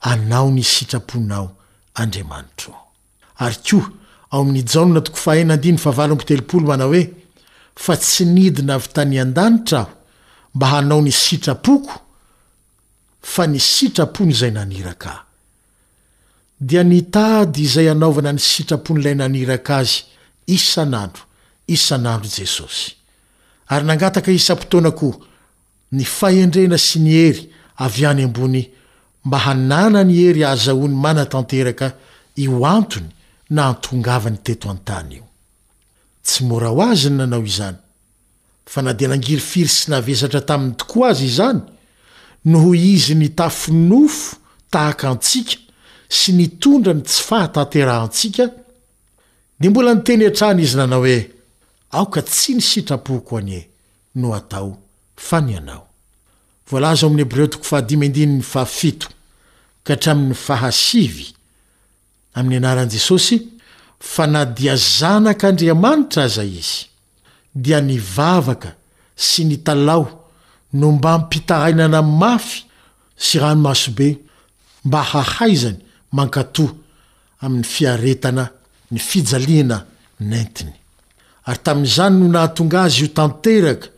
anao 0.00 0.50
ny 0.50 0.62
sitraponao 0.64 1.56
andriamanitr 1.94 2.70
ary 3.38 3.56
koa 3.70 3.90
ao 4.30 4.40
amin'nyjona 4.40 5.02
mana 6.66 6.84
hoe 6.84 7.14
fa 7.76 7.96
tsy 7.96 8.24
nidina 8.24 8.78
vy 8.78 8.86
tany 8.92 9.20
an-danitra 9.20 9.78
aho 9.80 9.90
mba 10.54 10.66
hanao 10.66 11.02
ny 11.02 11.12
sitrapoko 11.12 12.00
fa 13.22 13.46
ny 13.46 13.60
sitrapony 13.60 14.30
izay 14.32 14.50
nanirakaahy 14.50 15.18
dia 16.60 16.82
nitady 16.84 17.62
izay 17.62 17.90
anaovana 17.90 18.32
ny 18.32 18.38
sitrapony 18.38 19.00
ilay 19.00 19.14
naniraka 19.14 19.76
azy 19.76 20.02
isan'andro 20.46 21.22
isan'andro 21.74 22.28
jesosy 22.38 22.90
ary 23.72 23.84
nangataka 23.88 24.30
isam-potoana 24.38 24.90
koa 25.00 25.16
nyfahendrena 25.98 26.78
sy 26.86 26.98
ny 27.04 27.12
hery 27.22 27.42
avy 27.84 28.02
any 28.10 28.22
ambony 28.26 28.62
mba 29.26 29.38
hanana 29.46 30.02
ny 30.04 30.14
hery 30.22 30.42
azaoany 30.52 30.96
mana 31.04 31.24
tanteraka 31.32 31.88
io 32.42 32.64
antony 32.76 33.08
na 33.54 33.62
antongava 33.70 34.30
ny 34.30 34.38
teto 34.46 34.68
an-tany 34.74 35.14
io 35.18 35.24
tsy 36.26 36.44
mora 36.48 36.68
ho 36.74 36.80
azyny 36.90 37.16
nanao 37.20 37.44
izany 37.52 37.78
fa 38.72 38.80
na 38.82 38.92
dia 38.92 39.08
nangiry 39.08 39.42
firy 39.50 39.68
sy 39.70 39.90
navezatra 39.90 40.40
taminy 40.48 40.74
tokoa 40.80 41.08
azy 41.12 41.26
izany 41.32 41.60
noho 42.50 42.70
izy 42.74 43.14
ny 43.14 43.28
tafinofo 43.38 44.36
tahak' 44.72 45.06
antsika 45.10 45.56
sy 46.18 46.32
nitondra 46.38 46.92
ny 46.94 47.02
tsy 47.06 47.20
fahatahnterahntsika 47.28 48.44
dia 49.60 49.70
mbola 49.70 49.94
niteny 49.94 50.24
hantrany 50.28 50.62
izy 50.66 50.76
nanao 50.78 51.04
hoe 51.06 51.18
aoka 51.90 52.22
tsy 52.22 52.54
ny 52.56 52.60
sitrapoko 52.64 53.36
anie 53.38 53.66
no 54.14 54.34
atao 54.34 54.72
fa 55.16 55.40
ny 55.40 55.56
anao 55.58 55.86
vlzaam'ybreot 56.70 57.54
kahatramin'ny 57.58 58.42
fahasiy 60.52 61.32
amin'ny 62.38 62.56
anaran'i 62.58 62.92
jesosy 62.94 63.38
fa 63.98 64.26
na 64.26 64.42
dia 64.56 64.76
zanak'andriamanitra 64.76 66.28
zay 66.36 66.52
izy 66.62 66.86
dia 67.64 67.80
nivavaka 67.80 68.70
sy 69.16 69.44
nitalao 69.44 70.06
no 70.72 70.92
mba 70.92 71.18
mpitahainana 71.18 72.02
mafy 72.02 72.58
sy 73.16 73.38
ranomasobe 73.42 74.18
mba 74.86 75.02
hahaizany 75.12 75.78
mankatò 76.12 76.66
amin'ny 77.42 77.66
fiaretana 77.74 78.44
ny 78.90 78.98
fijaliana 78.98 79.86
nntiny 80.20 80.79
ary 81.46 81.58
taminizany 81.64 82.20
no 82.24 82.28
nahatonga 82.32 82.82
azy 82.82 83.02
io 83.02 83.08
tanteraka 83.08 83.88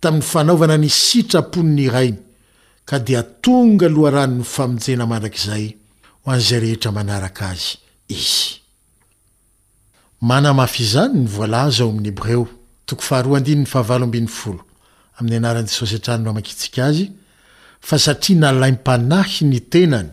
tamyny 0.00 0.22
fanaovana 0.22 0.76
nisitrapony 0.78 1.70
nyrainy 1.74 2.18
ka 2.84 2.98
dia 2.98 3.22
tonga 3.22 3.88
loha 3.88 4.10
rano 4.10 4.34
no 4.36 4.44
famonjena 4.44 5.06
mandrakzay 5.06 5.76
ho 6.24 6.30
anzay 6.32 6.60
rehetra 6.60 6.92
manaraka 6.92 7.48
azy 7.48 7.78
izy 8.08 8.58
fa 17.84 17.98
satria 17.98 18.38
nalaimpanahy 18.38 19.42
ny 19.44 19.58
tenany 19.58 20.08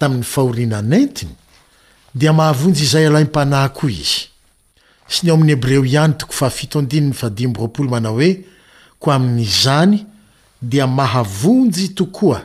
taminy 0.00 0.24
faorinanentiny 0.24 1.30
dia 2.14 2.32
mahavonjy 2.32 2.82
izay 2.82 3.06
alaimpanahy 3.06 3.70
koa 3.70 3.90
izy 3.90 4.26
s 5.08 5.22
ny 5.24 5.32
o 5.32 5.34
amin'ny 5.34 5.52
hebreo 5.56 5.84
ihanyto 5.88 6.26
a 6.28 8.10
oe 8.12 8.28
ko 9.00 9.12
amin'n'izany 9.12 10.04
dia 10.60 10.86
mahavonjy 10.86 11.94
tokoa 11.94 12.42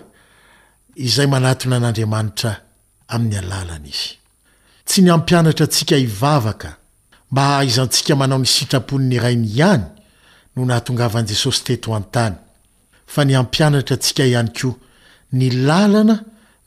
izay 0.96 1.28
manatony 1.28 1.76
an'andriamanitra 1.76 2.52
amin'ny 3.08 3.38
alalan' 3.42 3.88
izy 3.90 4.16
tsy 4.86 5.02
ny 5.02 5.12
ampianatra 5.12 5.66
atsika 5.66 5.98
ivavaka 5.98 6.70
mba 7.32 7.42
hahaizantsika 7.48 8.16
manao 8.16 8.40
ny 8.40 8.46
sitrapon''ny 8.56 9.16
iray 9.18 9.36
ny 9.36 9.48
ihany 9.58 9.84
no 10.56 10.66
nahatongavan' 10.66 11.28
jesosy 11.30 11.64
tetoatany 11.68 12.36
fa 13.14 13.26
ny 13.26 13.34
ampianatra 13.36 13.96
atsika 14.00 14.24
ihany 14.26 14.52
ko 14.60 14.70
ny 15.38 15.50
lalana 15.68 16.16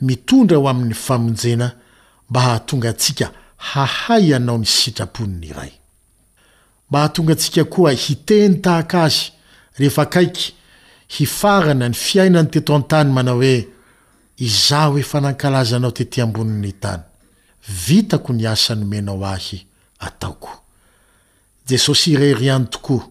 mitondra 0.07 0.57
ho 0.61 0.67
amin'ny 0.69 0.93
famonjena 1.07 1.69
mba 2.29 2.41
hahatonga 2.45 2.89
antsika 2.93 3.27
hahay 3.57 4.27
anao 4.37 4.59
ny 4.59 4.67
sitraponnyray 4.67 5.73
mba 6.91 6.99
hahatonga 6.99 7.33
atsika 7.33 7.65
koa 7.65 7.91
hiteny 7.93 8.55
tahaka 8.63 9.03
azy 9.05 9.21
rehefa 9.79 10.03
akaiky 10.03 10.53
hifarana 11.17 11.89
ny 11.89 11.95
fiainany 11.95 12.49
teto 12.53 12.75
antany 12.77 13.11
manao 13.17 13.37
hoe 13.43 13.67
iza 14.37 14.81
hoefa 14.87 15.21
nankalazanao 15.21 15.91
tete 15.91 16.23
amboniny 16.23 16.73
tany 16.83 17.03
vitako 17.87 18.33
ny 18.33 18.47
asa 18.49 18.75
no 18.75 18.87
menao 18.87 19.25
ahy 19.35 19.59
ataoko 20.07 20.53
jesosy 21.69 22.13
ireriany 22.13 22.67
tokoa 22.75 23.05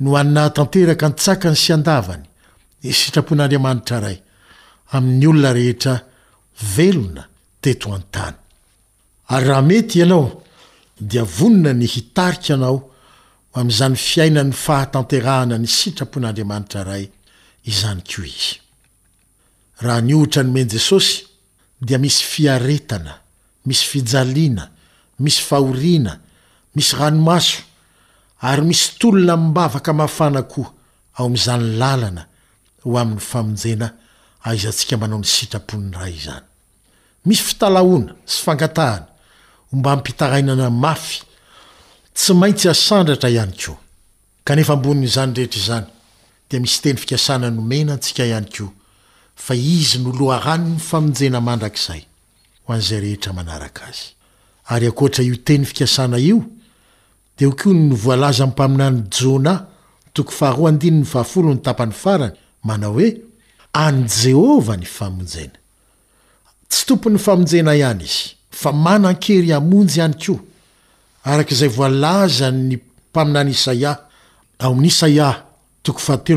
no 0.00 0.08
haninatanteraka 0.16 1.06
ntsakany 1.12 1.56
sy 1.62 1.70
andavany 1.76 2.24
ysitrapon'andramantra 2.90 3.98
ray 4.04 4.18
ai'y 4.94 5.26
olona 5.26 5.50
rehetra 5.58 5.94
velona 6.76 7.22
teto 7.62 7.88
antany 7.98 8.36
ary 9.34 9.46
raha 9.48 9.62
mety 9.68 9.98
ianao 9.98 10.26
dia 11.00 11.22
vonona 11.36 11.72
ny 11.74 11.86
hitarika 11.94 12.54
anao 12.54 12.91
am'zany 13.58 13.96
fiainan'ny 13.96 14.52
fahatanterahana 14.52 15.58
ny 15.58 15.66
sitrapon'andriamanitra 15.68 16.82
ray 16.88 17.04
izany 17.70 18.00
koa 18.10 18.24
iy 18.24 18.48
raha 19.84 20.00
ny 20.06 20.14
otra 20.16 20.42
nomen 20.44 20.70
jesosy 20.72 21.26
dia 21.82 21.98
misy 22.00 22.24
fiaretana 22.32 23.18
misy 23.68 23.84
fijaliana 23.90 24.64
misy 25.18 25.42
fahoriana 25.48 26.14
misy 26.74 26.96
ranomaso 26.98 27.60
ary 28.48 28.62
misy 28.70 28.86
tolona 28.98 29.36
mibavaka 29.36 29.92
mafana 30.00 30.42
koa 30.52 30.70
ao 31.20 31.26
ami'izany 31.28 31.64
lalana 31.80 32.22
ho 32.82 32.96
amin'ny 33.02 33.20
famonjena 33.30 33.88
aizaantsika 34.48 34.96
manao 35.02 35.20
ny 35.22 35.28
sitrapony 35.36 35.92
ray 36.00 36.14
izany 36.20 36.46
misy 37.26 37.42
fitalaoana 37.48 38.12
sy 38.32 38.38
fangatahana 38.46 39.06
o 39.70 39.76
mba 39.76 39.96
mpitarainana 39.96 40.70
mafy 40.70 41.18
tsy 42.14 42.34
maintsy 42.34 42.68
asandratra 42.68 43.28
ihany 43.28 43.54
koa 43.58 43.78
kanefa 44.44 44.72
ambonin'izany 44.76 45.32
rehetra 45.36 45.60
izany 45.60 45.86
dia 46.50 46.60
misy 46.60 46.80
teny 46.82 46.96
fikasana 46.98 47.50
nomena 47.50 47.92
antsika 47.96 48.24
ihany 48.26 48.48
koa 48.56 48.70
fa 49.36 49.54
izy 49.54 49.98
noloaahany 49.98 50.64
ny 50.74 50.78
famonjena 50.80 51.40
mandrakizay 51.40 52.02
ho 52.64 52.72
an'izay 52.74 53.00
rehetra 53.04 53.32
manaraka 53.32 53.84
azy 53.88 54.04
ary 54.72 54.86
akotra 54.86 55.24
io 55.24 55.36
teny 55.48 55.64
fikasana 55.64 56.18
io 56.18 56.44
dia 57.38 57.48
o 57.48 57.52
ko 57.56 57.72
nyvoalaza 57.72 58.44
inympaminany 58.44 59.02
jôna 59.10 59.54
to 60.12 60.22
fantapny 60.28 61.92
farany 61.92 62.36
manao 62.64 62.92
hoe 62.92 63.16
any 63.72 64.06
jehovah 64.08 64.76
ny 64.76 64.84
famonjena 64.86 65.58
tsy 66.68 66.86
tompoyny 66.86 67.18
famonjena 67.18 67.74
ihany 67.74 68.04
izy 68.04 68.34
fa 68.50 68.70
manan-kery 68.72 69.52
amonjyo 69.56 70.36
arak'izay 71.24 71.68
voalaza 71.68 72.50
ny 72.50 72.76
mpaminany 72.76 73.50
isaia 73.50 73.98
ao 74.58 74.70
amin'ny 74.72 74.86
isaia 74.88 75.42
toko 75.82 75.98
fahatey 75.98 76.36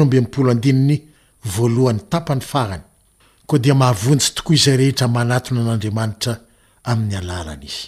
vlohn'nytapany 1.45 2.41
farany 2.41 2.81
koa 3.47 3.59
di 3.63 3.73
mahavonjy 3.73 4.33
tokoa 4.35 4.55
zay 4.55 4.77
rehetra 4.77 5.07
manatony 5.07 5.59
an'andriamanitra 5.61 6.37
amin'ny 6.83 7.15
alalan' 7.17 7.63
izy 7.67 7.87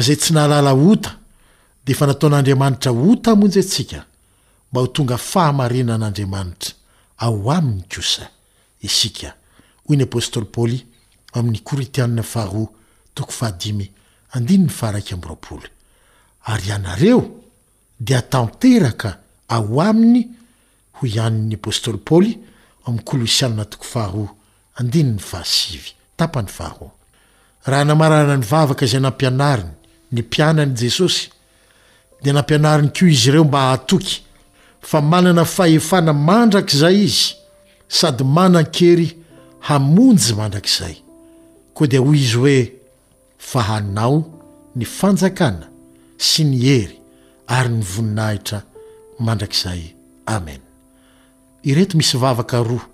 zay 0.00 0.16
tsy 0.16 0.32
nahalala 0.34 0.72
ota 0.74 1.18
de 1.86 1.94
fa 1.94 2.06
nataon'andriamanitra 2.06 2.90
ota 2.92 3.30
amonjy 3.32 3.58
atsika 3.60 4.04
mba 4.72 4.80
ho 4.80 4.86
tonga 4.86 5.16
fahamarena 5.16 5.94
an'andriamanitra 5.94 6.72
ao 7.18 7.50
amin'ny 7.52 7.84
kosa 7.94 8.26
ny 9.88 10.02
apôstly 10.04 10.44
ply 10.44 10.84
amin'ny 11.32 11.60
koritiana 11.64 12.24
aro 12.34 12.68
tok 13.14 13.30
aha 14.82 15.68
ary 16.44 16.68
ianareo 16.68 17.24
dia 18.00 18.22
tanteraka 18.22 19.18
ao 19.48 19.80
aminy 19.88 20.22
ho 20.96 21.06
ihann'ny 21.12 21.54
apôstôly 21.58 21.98
paoly 22.08 22.32
amin'ny 22.86 23.04
kolosialina 23.08 23.64
toko 23.72 23.84
faho 23.94 24.24
andiny 24.80 25.10
ny 25.16 25.20
fahasivy 25.30 25.88
tapany 26.18 26.48
fahoa 26.58 26.90
raha 27.68 27.84
namarana 27.88 28.34
nyvavaka 28.42 28.82
izay 28.86 29.00
nampianariny 29.06 29.72
ny 30.12 30.20
mpianan'i 30.26 30.74
jesosy 30.82 31.24
dia 32.22 32.32
nampianariny 32.36 32.90
koa 32.94 33.08
izy 33.14 33.28
ireo 33.30 33.44
mba 33.44 33.60
haatoky 33.66 34.14
fa 34.90 34.98
manana 35.12 35.44
fahefana 35.56 36.12
mandrakizay 36.28 36.96
izy 37.06 37.26
sady 37.98 38.24
manan 38.36 38.66
kery 38.76 39.08
hamonjy 39.66 40.32
mandrakizay 40.38 40.94
koa 41.74 41.86
dia 41.90 42.00
hoy 42.00 42.18
izy 42.24 42.36
hoe 42.40 42.58
fahanao 43.50 44.16
ny 44.76 44.84
fanjakana 44.84 45.73
sy 46.18 46.44
ny 46.46 46.58
hery 46.62 46.98
ary 47.50 47.68
ny 47.72 47.82
voninahitra 47.84 48.62
mandrakizay 49.18 49.90
amena 50.30 50.62
ireto 51.66 51.98
misy 51.98 52.16
vavaka 52.18 52.62
roa 52.62 52.86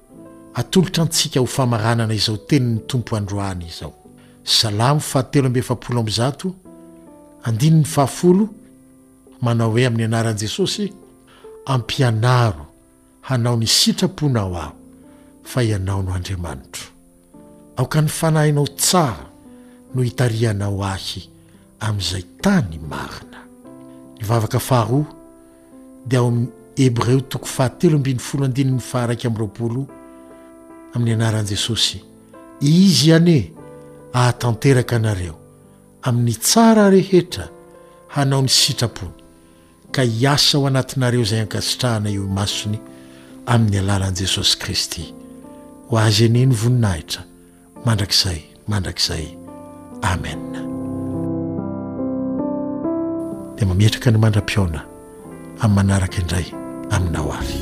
atolotra 0.55 1.03
antsika 1.05 1.41
ho 1.41 1.47
famaranana 1.47 2.15
izao 2.15 2.37
teniny 2.37 2.81
tompo 2.87 3.17
androany 3.17 3.67
izao 3.69 3.93
salamo 4.45 5.01
fahatelo 5.01 5.47
ambe 5.47 5.63
fapolo 5.63 6.01
amyzato 6.01 6.55
andininy 7.45 7.85
fahafolo 7.85 8.49
manao 9.41 9.71
hoe 9.71 9.87
amin'ny 9.87 10.05
anaran'i 10.05 10.39
jesosy 10.41 10.93
ampianaro 11.67 12.67
hanao 13.23 13.57
ny 13.57 13.67
sitraponao 13.67 14.57
aho 14.57 14.73
fa 15.43 15.63
ianao 15.65 16.03
no 16.03 16.15
andriamanitro 16.15 16.87
aoka 17.77 18.01
ny 18.03 18.09
fanahinao 18.09 18.67
tsara 18.77 19.27
no 19.95 20.03
hitarihanao 20.03 20.85
ahy 20.85 21.30
amin'izay 21.81 22.23
tany 22.43 22.79
marina 22.79 23.41
ny 24.21 24.25
vavaka 24.27 24.59
fahro 24.61 25.05
dia 26.07 26.19
aoa 26.21 26.47
hebreo 26.77 27.21
toko 27.21 27.47
fahatelo 27.47 27.97
ambiny 27.97 28.19
folo 28.19 28.45
andininy 28.45 28.81
faraiky 28.81 29.27
ami'yroapolo 29.29 29.87
amin'ny 30.95 31.15
anaran'i 31.15 31.49
jesosy 31.53 31.99
izy 32.61 33.13
anie 33.13 33.53
ahatanteraka 34.13 34.97
anareo 34.97 35.35
amin'ny 36.03 36.35
tsara 36.39 36.91
rehetra 36.91 37.49
hanao 38.09 38.43
ny 38.43 38.49
sitrapony 38.49 39.13
ka 39.91 40.03
hiasa 40.03 40.59
ho 40.59 40.67
anatinareo 40.67 41.21
izay 41.25 41.41
ankasitrahana 41.41 42.11
io 42.11 42.27
masony 42.39 42.79
amin'ny 43.47 43.79
alalan'i 43.79 44.17
jesosy 44.25 44.59
kristy 44.63 45.05
ho 45.89 45.99
azy 46.07 46.25
ane 46.29 46.47
ny 46.47 46.55
voninahitra 46.63 47.23
mandrakzay 47.85 48.41
mandrakzay 48.69 49.27
amen 50.03 50.70
de 53.61 53.67
mametraka 53.67 54.09
nymandra-pioona 54.11 54.81
amn'ny 55.61 55.75
manaraka 55.77 56.17
indray 56.23 56.47
aminao 56.95 57.29
avy 57.37 57.59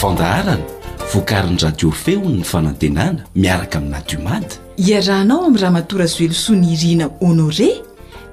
vandarana 0.00 0.71
vokariny 1.14 1.58
radio 1.62 1.90
feony 1.92 2.38
ny 2.38 2.44
fanantenana 2.44 3.24
miaraka 3.36 3.78
aminadiomady 3.78 4.54
iarahnao 4.90 5.38
amin'ny 5.44 5.60
raha 5.62 5.72
matora 5.76 6.06
zoelosoa 6.12 6.56
ni 6.56 6.68
irina 6.74 7.08
honore 7.20 7.68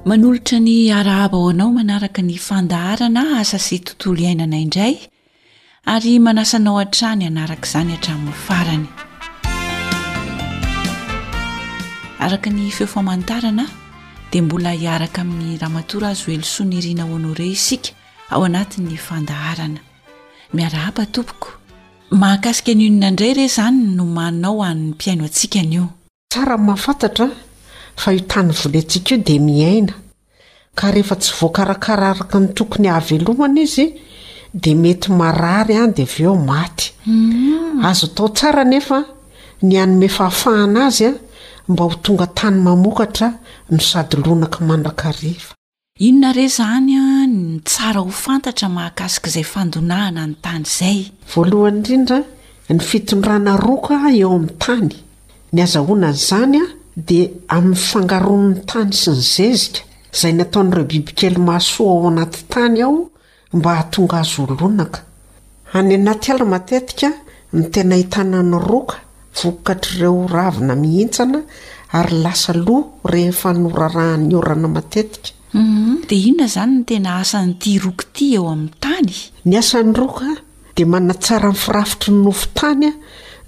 manolotra 0.04 0.58
ny 0.68 0.74
arahaba 1.02 1.38
ao 1.42 1.48
anao 1.52 1.72
manaraka 1.78 2.22
ny 2.22 2.36
fandaharana 2.46 3.24
asa 3.42 3.58
se 3.66 3.78
tontolo 3.78 4.18
iainana 4.24 4.58
indray 4.66 4.98
ary 5.94 6.18
manasanao 6.26 6.78
han-trany 6.80 7.24
anaraka 7.30 7.66
izany 7.70 7.94
hatramin'ny 7.96 8.36
farany 8.48 8.86
araka 12.20 12.50
ny 12.50 12.70
fehofamanotarana 12.70 13.64
dia 14.30 14.42
mbola 14.42 14.70
hiaraka 14.76 15.20
amin'ny 15.24 15.56
rahamatora 15.60 16.08
azy 16.12 16.22
hoelosoa 16.26 16.64
ny 16.68 16.74
irina 16.78 17.02
o 17.08 17.16
anao 17.16 17.34
re 17.38 17.46
isika 17.56 17.90
ao 18.30 18.44
anatin'ny 18.44 18.96
fandaharana 18.98 19.80
miara 20.54 20.78
hapa 20.84 21.06
tompoko 21.06 21.48
mahakasika 22.10 22.74
nyonnaindray 22.74 23.34
re 23.34 23.44
izany 23.44 23.94
no 23.96 24.04
manonao 24.04 24.62
an'ny 24.62 24.90
mpiaino 24.92 25.24
antsikanoa 25.24 25.88
ahafanaa 26.34 27.32
iotany 28.12 28.52
vola 28.60 28.78
antsik 28.80 29.10
io 29.10 29.16
dimiaina 29.16 29.94
ka 30.74 30.90
rehefa 30.90 31.16
tsy 31.16 31.32
voakarakaraaraka 31.40 32.40
ny 32.40 32.48
tokony 32.54 32.88
avelohana 32.88 33.60
izy 33.60 33.86
dia 34.54 34.74
mety 34.74 35.08
marary 35.12 35.74
any 35.76 35.92
dia 35.92 36.04
aveo 36.04 36.36
may 36.36 36.60
mhm. 39.76 41.14
mba 41.70 41.84
ho 41.84 41.94
tonga 42.02 42.26
tany 42.26 42.58
mamokatra 42.60 43.28
no 43.70 43.78
sady 43.90 44.16
lonaka 44.24 44.58
mandrakare 44.68 45.32
inona 46.06 46.32
re 46.32 46.46
zany 46.56 46.92
a 46.98 47.06
nytsara 47.30 48.00
ho 48.06 48.10
fantatra 48.24 48.66
mahakasika 48.76 49.26
izay 49.30 49.46
fandonahana 49.54 50.22
ny 50.30 50.34
tany 50.44 50.64
izay 50.68 50.98
valohany 51.32 51.74
indrindra 51.78 52.18
nifitondrana 52.74 53.52
roka 53.66 53.94
eo 54.20 54.30
ami' 54.38 54.56
tany 54.64 54.90
niazahonany 55.54 56.18
zany 56.28 56.56
a 56.64 56.66
dia 57.08 57.26
amiy 57.56 57.78
fangaronony 57.90 58.58
tany 58.70 58.90
sy 59.02 59.10
nyzezika 59.20 59.80
izay 60.14 60.32
nataonyireo 60.38 60.84
bibikely 60.90 61.38
masoa 61.48 61.90
ao 61.92 62.08
anaty 62.10 62.40
tany 62.52 62.78
ao 62.86 62.94
mba 63.56 63.70
hatonga 63.78 64.16
azo 64.22 64.42
ho 64.46 64.54
lonaka 64.60 65.00
any 65.78 65.94
anaty 66.00 66.28
ala 66.32 66.44
matetika 66.52 67.08
ny 67.52 67.62
tena 67.72 67.94
hitanany 68.00 68.58
roka 68.72 68.96
vokatr'ireo 69.36 70.26
ravina 70.28 70.74
mihintsana 70.74 71.40
ary 72.00 72.16
lasa 72.24 72.52
loha 72.54 72.86
rehefa 73.12 73.50
norarahan'ny 73.52 74.34
orana 74.40 74.68
matetikaum 74.74 75.62
mhm, 75.62 76.06
dia 76.10 76.26
inona 76.30 76.46
izany 76.50 76.74
no 76.78 76.84
tena 76.90 77.10
asanyiti 77.22 77.72
roky 77.84 78.06
iti 78.12 78.26
eo 78.38 78.46
amin'ny 78.54 78.74
tany 78.82 79.16
ny 79.48 79.54
asany 79.62 79.92
roka 80.00 80.30
dia 80.76 80.86
manatsara 80.92 81.50
ny 81.52 81.58
firafitry 81.62 82.12
ny 82.14 82.20
nofo 82.26 82.46
tany 82.60 82.86
a 82.90 82.92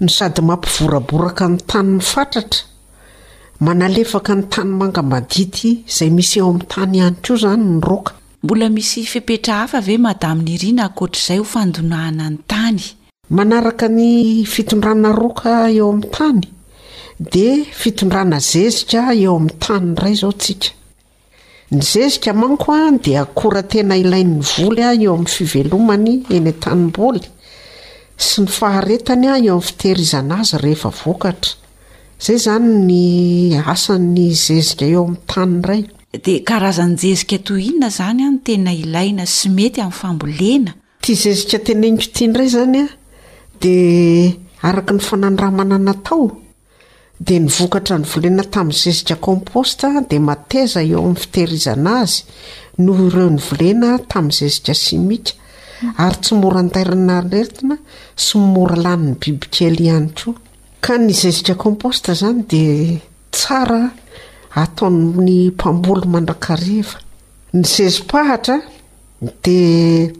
ny 0.03 0.09
sady 0.17 0.41
mampivoraboraka 0.49 1.45
ny 1.51 1.57
tany 1.71 1.89
ny 1.97 2.03
fatratra 2.13 2.61
manalefaka 3.65 4.31
ny 4.37 4.43
tany 4.53 4.71
mangamadity 4.81 5.69
izay 5.89 6.09
misy 6.17 6.39
eo 6.41 6.49
amin'ny 6.49 6.69
tany 6.73 6.93
ihany 6.99 7.15
koa 7.23 7.35
izany 7.39 7.63
ny 7.67 7.79
roka 7.89 8.11
mbola 8.43 8.67
misy 8.75 9.05
fepetra 9.11 9.53
hafa 9.61 9.77
ave 9.79 9.95
madaminy 10.05 10.51
iriana 10.57 10.83
akoatr'izay 10.89 11.37
hofandonahana 11.39 12.25
ny 12.33 12.37
tany 12.53 12.83
manaraka 13.33 13.89
ny 13.97 14.45
fitondrana 14.53 15.09
roka 15.17 15.53
eo 15.75 15.89
amin'ny 15.91 16.09
tany 16.15 16.43
di 17.33 17.47
fitondrana 17.81 18.37
zezika 18.51 19.01
eo 19.23 19.33
amin'ny 19.39 19.55
tany 19.63 19.89
ray 20.03 20.15
zao 20.21 20.29
ntsika 20.37 20.69
ny 21.73 21.81
zezika 21.93 22.31
manko 22.41 22.69
a 22.83 22.91
dia 23.05 23.23
kora 23.39 23.63
tena 23.71 23.95
ilain'ny 24.03 24.37
voly 24.53 24.83
ay 24.91 24.99
eo 25.07 25.13
amin'ny 25.17 25.33
fivelomany 25.37 26.13
eny 26.37 26.51
an-tanimboly 26.53 27.23
sy 28.27 28.35
ny 28.45 28.49
faharetany 28.59 29.27
a 29.33 29.41
eo 29.41 29.55
amin'ny 29.57 29.67
fiterizana 29.69 30.33
azy 30.45 30.55
rehefa 30.63 30.91
vokatra 31.01 31.51
izay 32.21 32.37
zany 32.45 32.69
ny 32.87 33.01
asany 33.73 34.27
zezika 34.45 34.85
eo 34.93 35.03
amin'ny 35.09 35.21
tany 35.33 35.55
ray 35.69 35.81
dia 36.25 36.45
karazan'ny 36.49 36.99
jezia 37.05 37.39
toinona 37.49 37.89
zanya 37.99 38.27
no 38.33 38.39
tena 38.47 38.71
ilaina 38.83 39.25
sy 39.37 39.47
metyamin'ny 39.57 39.97
fambolena 40.01 40.71
t 41.03 41.17
zezia 41.23 41.57
tennkoit 41.65 42.13
ndray 42.31 42.49
zanya 42.57 42.85
d 43.63 43.67
araka 44.67 44.91
ny 44.93 45.01
fanandramananatao 45.09 46.23
dia 47.25 47.39
nyvokatra 47.45 47.95
ny 48.01 48.07
volena 48.11 48.43
tamin'ny 48.53 48.79
zezika 48.83 49.15
komposta 49.25 49.87
dia 50.09 50.19
mateza 50.29 50.79
eo 50.83 50.99
amin'ny 50.99 51.19
fitehirizana 51.23 51.91
azy 52.03 52.17
noho 52.83 53.03
ireo 53.09 53.29
ny 53.37 53.41
volena 53.47 53.89
tamin'ny 54.11 54.35
zezika 54.39 54.73
simika 54.83 55.35
ary 56.03 56.17
tsy 56.23 56.33
morandairina 56.41 57.15
retina 57.31 57.75
sy 58.23 58.35
mora 58.53 58.77
lanin'ny 58.85 59.15
bibikely 59.21 59.83
ihany 59.87 60.09
koa 60.21 60.33
ka 60.83 60.93
ny 61.05 61.13
zezika 61.23 61.53
komposta 61.63 62.09
izany 62.15 62.41
dia 62.51 62.99
tsara 63.35 63.81
ataony 64.61 65.35
mpambolo 65.55 66.05
mandrakariva 66.13 66.97
ny 67.57 67.63
zezipahatra 67.75 68.57
dia 69.43 70.11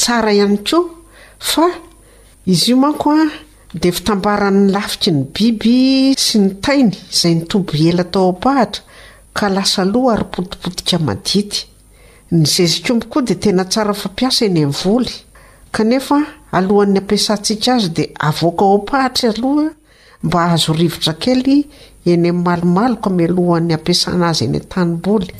tsara 0.00 0.30
ihany 0.38 0.58
koa 0.68 0.84
a 1.64 1.90
izy 2.46 2.70
io 2.72 2.76
manko 2.76 3.12
a 3.14 3.24
dia 3.80 3.92
fitambaran'ny 3.94 4.70
lafiky 4.74 5.10
ny 5.14 5.22
biby 5.34 5.74
sy 6.18 6.38
ni 6.42 6.50
tainy 6.64 6.90
izay 7.12 7.34
nytombo 7.38 7.72
ela 7.88 8.02
tao 8.04 8.22
aoapahatra 8.26 8.82
ka 9.32 9.48
lasa 9.48 9.82
aloha 9.82 10.14
ary 10.16 10.24
potipotika 10.32 10.98
madity 10.98 11.60
ny 12.32 12.42
zezikombokoa 12.44 13.22
dia 13.22 13.36
tena 13.36 13.64
tsara 13.64 13.94
fampiasa 13.94 14.44
enymvoly 14.46 15.12
kanefa 15.70 16.16
alohan'ny 16.52 16.98
ampiasantsika 16.98 17.70
azy 17.76 17.88
dia 17.96 18.10
avoaka 18.18 18.64
oapahatra 18.64 19.30
aloha 19.30 19.68
mba 20.22 20.38
ahazo 20.44 20.72
rivotra 20.72 21.14
kely 21.22 21.62
enyn 22.04 22.42
malimaloko 22.42 23.06
amialohan'ny 23.10 23.74
ampiasana 23.74 24.28
azy 24.30 24.44
enyn 24.48 24.66
tanym-boly 24.72 25.30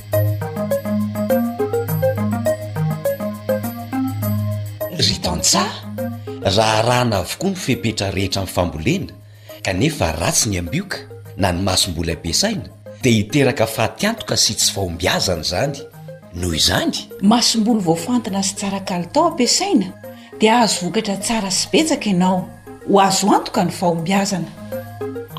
rtnaha 5.02 6.11
raha 6.50 6.82
rahana 6.82 7.16
avokoa 7.22 7.50
no 7.50 7.54
fepetra 7.56 8.10
rehetra 8.14 8.40
amin'ny 8.42 8.54
fambolena 8.54 9.14
kanefa 9.66 10.08
ratsy 10.20 10.48
ny 10.50 10.58
ambioka 10.62 10.96
na 11.42 11.52
ny 11.52 11.60
masom-boly 11.62 12.12
ampiasaina 12.14 12.68
dia 13.02 13.12
hiteraka 13.12 13.66
fatyantoka 13.66 14.36
sy 14.44 14.54
tsy 14.58 14.72
fahombiazana 14.74 15.42
izany 15.42 15.74
noho 16.40 16.54
izany 16.60 16.94
masom-boly 17.32 17.82
vaoafantana 17.86 18.42
sy 18.42 18.54
tsara 18.58 18.80
kalitao 18.80 19.24
ampiasaina 19.30 19.88
dia 20.40 20.56
ahazo 20.56 20.78
vokatra 20.86 21.16
tsara 21.16 21.50
sy 21.50 21.68
betsaka 21.72 22.10
ianao 22.10 22.38
ho 22.90 23.00
azo 23.00 23.30
antoka 23.36 23.64
ny 23.64 23.70
fahombiazana 23.70 24.50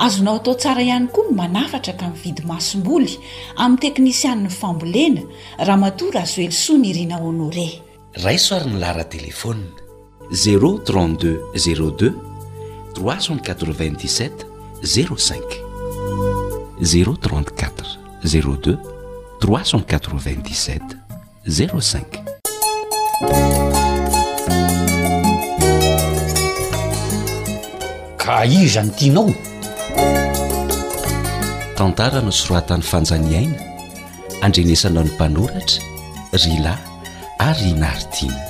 azonao 0.06 0.36
atao 0.40 0.56
tsara 0.56 0.82
ihany 0.88 1.08
koa 1.12 1.26
ny 1.30 1.36
manafatra 1.42 1.94
ka 2.00 2.06
mnny 2.08 2.20
vidy 2.24 2.42
masomboly 2.52 3.20
amin'ny 3.64 3.80
teknisiani'ny 3.84 4.50
fambolena 4.50 5.22
ra 5.68 5.76
matora 5.78 6.24
azo 6.24 6.42
elosoa 6.42 6.78
ny 6.80 6.88
irianao 6.96 7.30
anore 7.30 7.70
rayso 8.24 8.56
ary 8.56 8.70
ny 8.72 8.80
lahra 8.80 9.04
telefonina 9.04 9.83
0e32 10.34 11.40
02 11.54 12.12
347 12.96 14.46
05 15.18 16.74
034 17.20 17.88
02 18.26 18.78
397 19.40 20.98
05 21.80 22.24
ka 28.18 28.46
iza 28.46 28.82
ny 28.84 28.92
tianao 28.98 29.30
tantara 31.78 32.22
no 32.26 32.32
soroatany 32.32 32.82
fanjaniaina 32.92 33.56
andrenesanao 34.42 35.04
ny 35.04 35.12
mpanoratra 35.16 35.78
rila 36.42 36.74
aryinartina 37.40 38.42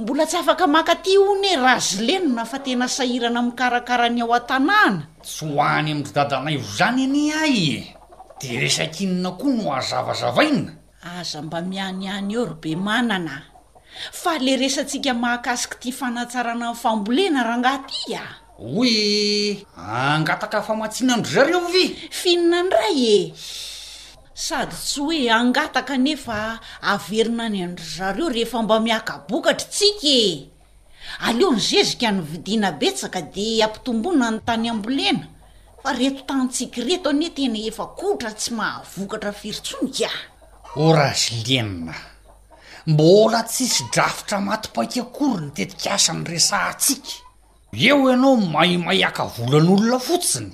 mbola 0.00 0.24
tsy 0.24 0.40
afaka 0.40 0.64
makaty 0.64 1.20
hon 1.20 1.44
e 1.44 1.52
rahazy 1.60 2.00
lenona 2.00 2.48
fa 2.48 2.64
tena 2.64 2.88
sahirana 2.88 3.44
mikarakara 3.44 4.08
ny 4.08 4.24
ao 4.24 4.32
an-tanàna 4.40 5.04
tsy 5.20 5.44
ho 5.44 5.60
hany 5.60 5.92
amin'ny 5.92 6.08
rodadanay 6.08 6.56
ivo 6.56 6.64
zany 6.80 7.02
any 7.04 7.22
ahy 7.28 7.56
e. 7.76 7.78
de 8.40 8.52
resaka 8.56 9.04
inona 9.04 9.36
koa 9.36 9.52
no 9.52 9.64
azavazavaina 9.76 10.72
aza 11.20 11.42
mba 11.44 11.60
mianyany 11.60 12.32
eo 12.34 12.44
ry 12.48 12.56
be 12.60 12.70
manana 12.76 13.49
fa 14.12 14.38
le 14.38 14.56
resantsika 14.56 15.14
mahakasika 15.14 15.76
tya 15.80 15.92
fanatsarana 15.92 16.70
ny 16.70 16.74
fambolena 16.74 17.42
rahangatia 17.42 18.22
hoe 18.58 19.66
angataka 19.76 20.58
afamatsina 20.58 21.14
andro 21.14 21.32
zareo 21.32 21.60
ve 21.72 21.84
finona 22.10 22.62
ndray 22.62 23.00
e 23.16 23.34
sady 24.34 24.74
tsy 24.76 25.00
hoe 25.00 25.30
angataka 25.30 25.94
anefa 25.94 26.60
averina 26.82 27.44
any 27.44 27.62
andry 27.62 27.84
zareo 27.96 28.28
rehefa 28.28 28.62
mba 28.62 28.80
miaka 28.80 29.24
bokatra 29.28 29.66
tsikae 29.68 30.48
aleo 31.20 31.50
ny 31.52 31.58
zezika 31.60 32.12
ny 32.12 32.20
vidina 32.22 32.72
betsaka 32.72 33.22
de 33.22 33.62
ampitombona 33.62 34.30
ny 34.30 34.38
tany 34.44 34.68
ambolena 34.70 35.26
fa 35.82 35.92
reto 35.92 36.22
tantsika 36.26 36.80
reto 36.82 37.10
anie 37.10 37.30
tena 37.30 37.58
efa 37.58 37.86
kotra 37.86 38.30
tsy 38.32 38.54
mahavokatra 38.54 39.32
firotsonika 39.32 40.10
a 40.76 40.80
orazy 40.80 41.34
leenina 41.46 41.94
mbola 42.86 43.42
tsisy 43.42 43.84
drafotra 43.92 44.40
matipaikaakory 44.40 45.44
nytetika 45.44 45.90
asany 45.90 46.24
resa 46.24 46.74
tsika 46.78 47.08
eo 47.72 48.10
ianao 48.10 48.36
maimay 48.36 49.04
aka 49.04 49.24
volan'olona 49.24 49.98
fotsiny 49.98 50.52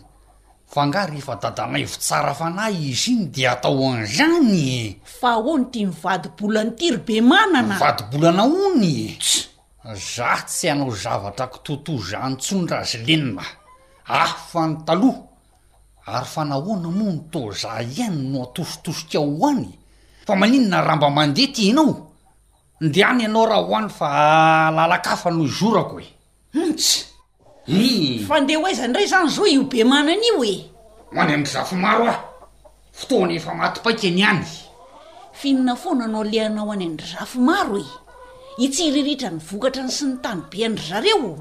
fa 0.68 0.86
ngahry 0.86 1.18
efa 1.18 1.38
dadanayvo 1.42 1.96
tsara 1.98 2.34
fa 2.34 2.50
nahy 2.50 2.90
izy 2.90 3.10
iny 3.12 3.24
di 3.30 3.46
atao 3.46 3.92
an'izany 3.92 4.70
e. 4.86 5.00
fa 5.20 5.28
ho 5.32 5.58
no 5.58 5.64
tia 5.64 5.86
mivadibolany 5.86 6.70
tiry 6.76 6.96
be 6.96 7.20
mananavadibolanaony 7.20 9.18
za 10.14 10.42
tsy 10.46 10.70
anao 10.70 10.90
zavatra 10.90 11.46
ki 11.46 11.58
toto 11.62 11.98
zanytson 11.98 12.66
razy 12.68 12.98
lenina 13.06 13.42
ahy 14.06 14.34
fa 14.50 14.66
nytaloha 14.66 15.22
ary 16.06 16.26
fa 16.26 16.44
nahoana 16.44 16.88
moa 16.90 17.12
ny 17.12 17.20
tozaha 17.30 17.82
ihany 17.82 18.28
no 18.30 18.42
atositosokaho 18.42 19.46
any 19.48 19.78
fa 20.26 20.34
maninona 20.36 20.80
ramba 20.82 21.08
mandeha 21.10 21.52
ty 21.54 21.70
anao 21.70 22.05
ndeany 22.80 23.22
ianao 23.22 23.46
raha 23.46 23.60
hohany 23.60 23.88
fa 23.88 24.08
alalakafa 24.68 25.30
noho 25.30 25.44
izorako 25.44 26.00
e 26.00 26.06
montsy 26.54 27.04
e 27.68 28.18
fa 28.28 28.40
ndeha 28.40 28.60
hoaiza 28.60 28.88
nydray 28.88 29.06
zany 29.06 29.28
zao 29.28 29.46
io 29.46 29.64
be 29.64 29.84
manana 29.84 30.12
io 30.20 30.44
e 30.44 30.70
many 31.12 31.32
andry 31.34 31.52
zafo 31.52 31.76
maro 31.76 32.04
aho 32.06 32.18
fotoany 32.92 33.34
efa 33.36 33.54
matipaika 33.54 34.06
any 34.08 34.22
any 34.22 34.46
finina 35.32 35.76
foana 35.76 36.06
no 36.06 36.20
alehana 36.20 36.60
ho 36.60 36.72
any 36.72 36.84
andry 36.84 37.06
zafy 37.06 37.38
maro 37.38 37.78
e 37.78 37.84
itsihiriritra 38.58 39.30
ny 39.30 39.40
vokatra 39.40 39.82
ny 39.82 39.90
sy 39.90 40.04
ny 40.04 40.16
tany 40.20 40.42
be 40.50 40.64
andry 40.64 40.84
zareo 40.84 41.38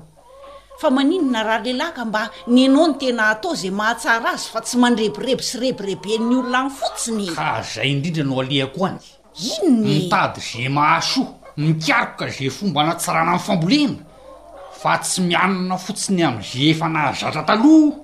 fa 0.80 0.90
maninona 0.92 1.44
raha 1.44 1.64
lehlaka 1.64 2.06
mba 2.06 2.30
ny 2.48 2.64
anao 2.66 2.88
ny 2.88 2.94
tena 2.98 3.28
atao 3.30 3.56
zay 3.56 3.72
mahatsara 3.72 4.32
azy 4.34 4.48
fa 4.54 4.62
tsy 4.62 4.78
mandrebireby 4.78 5.44
syrebireben'ny 5.44 6.36
olona 6.40 6.60
any 6.64 6.70
fotsiny 6.70 7.28
e. 7.28 7.32
a 7.38 7.62
zay 7.62 7.92
indrindra 7.92 8.24
no 8.24 8.40
aleako 8.42 8.86
any 8.88 9.00
innmitady 9.38 10.42
ze 10.42 10.70
mahasoa 10.70 11.28
mikarioka 11.58 12.28
ze 12.32 12.50
fomba 12.50 12.84
natsirana 12.84 13.32
amin'ny 13.32 13.44
fambolena 13.46 14.06
fa 14.82 14.98
tsy 14.98 15.22
mianina 15.22 15.78
fotsiny 15.78 16.22
ami'ze 16.24 16.70
efanahazatra 16.72 17.44
taloha 17.48 17.98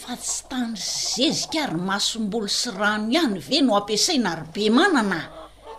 fa 0.00 0.16
tsy 0.16 0.42
tany 0.48 0.76
sy 0.76 1.22
zezy 1.32 1.48
kary 1.52 1.74
masom-boly 1.76 2.48
sy 2.48 2.70
rano 2.70 3.10
ihany 3.10 3.38
ve 3.40 3.60
no 3.62 3.74
ampiasaina 3.76 4.34
robe 4.36 4.70
mananaa 4.70 5.28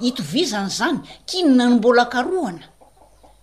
itovizana 0.02 0.70
zany 0.70 1.00
kinona 1.26 1.66
ny 1.70 1.76
mbola 1.80 2.06
karohana 2.12 2.66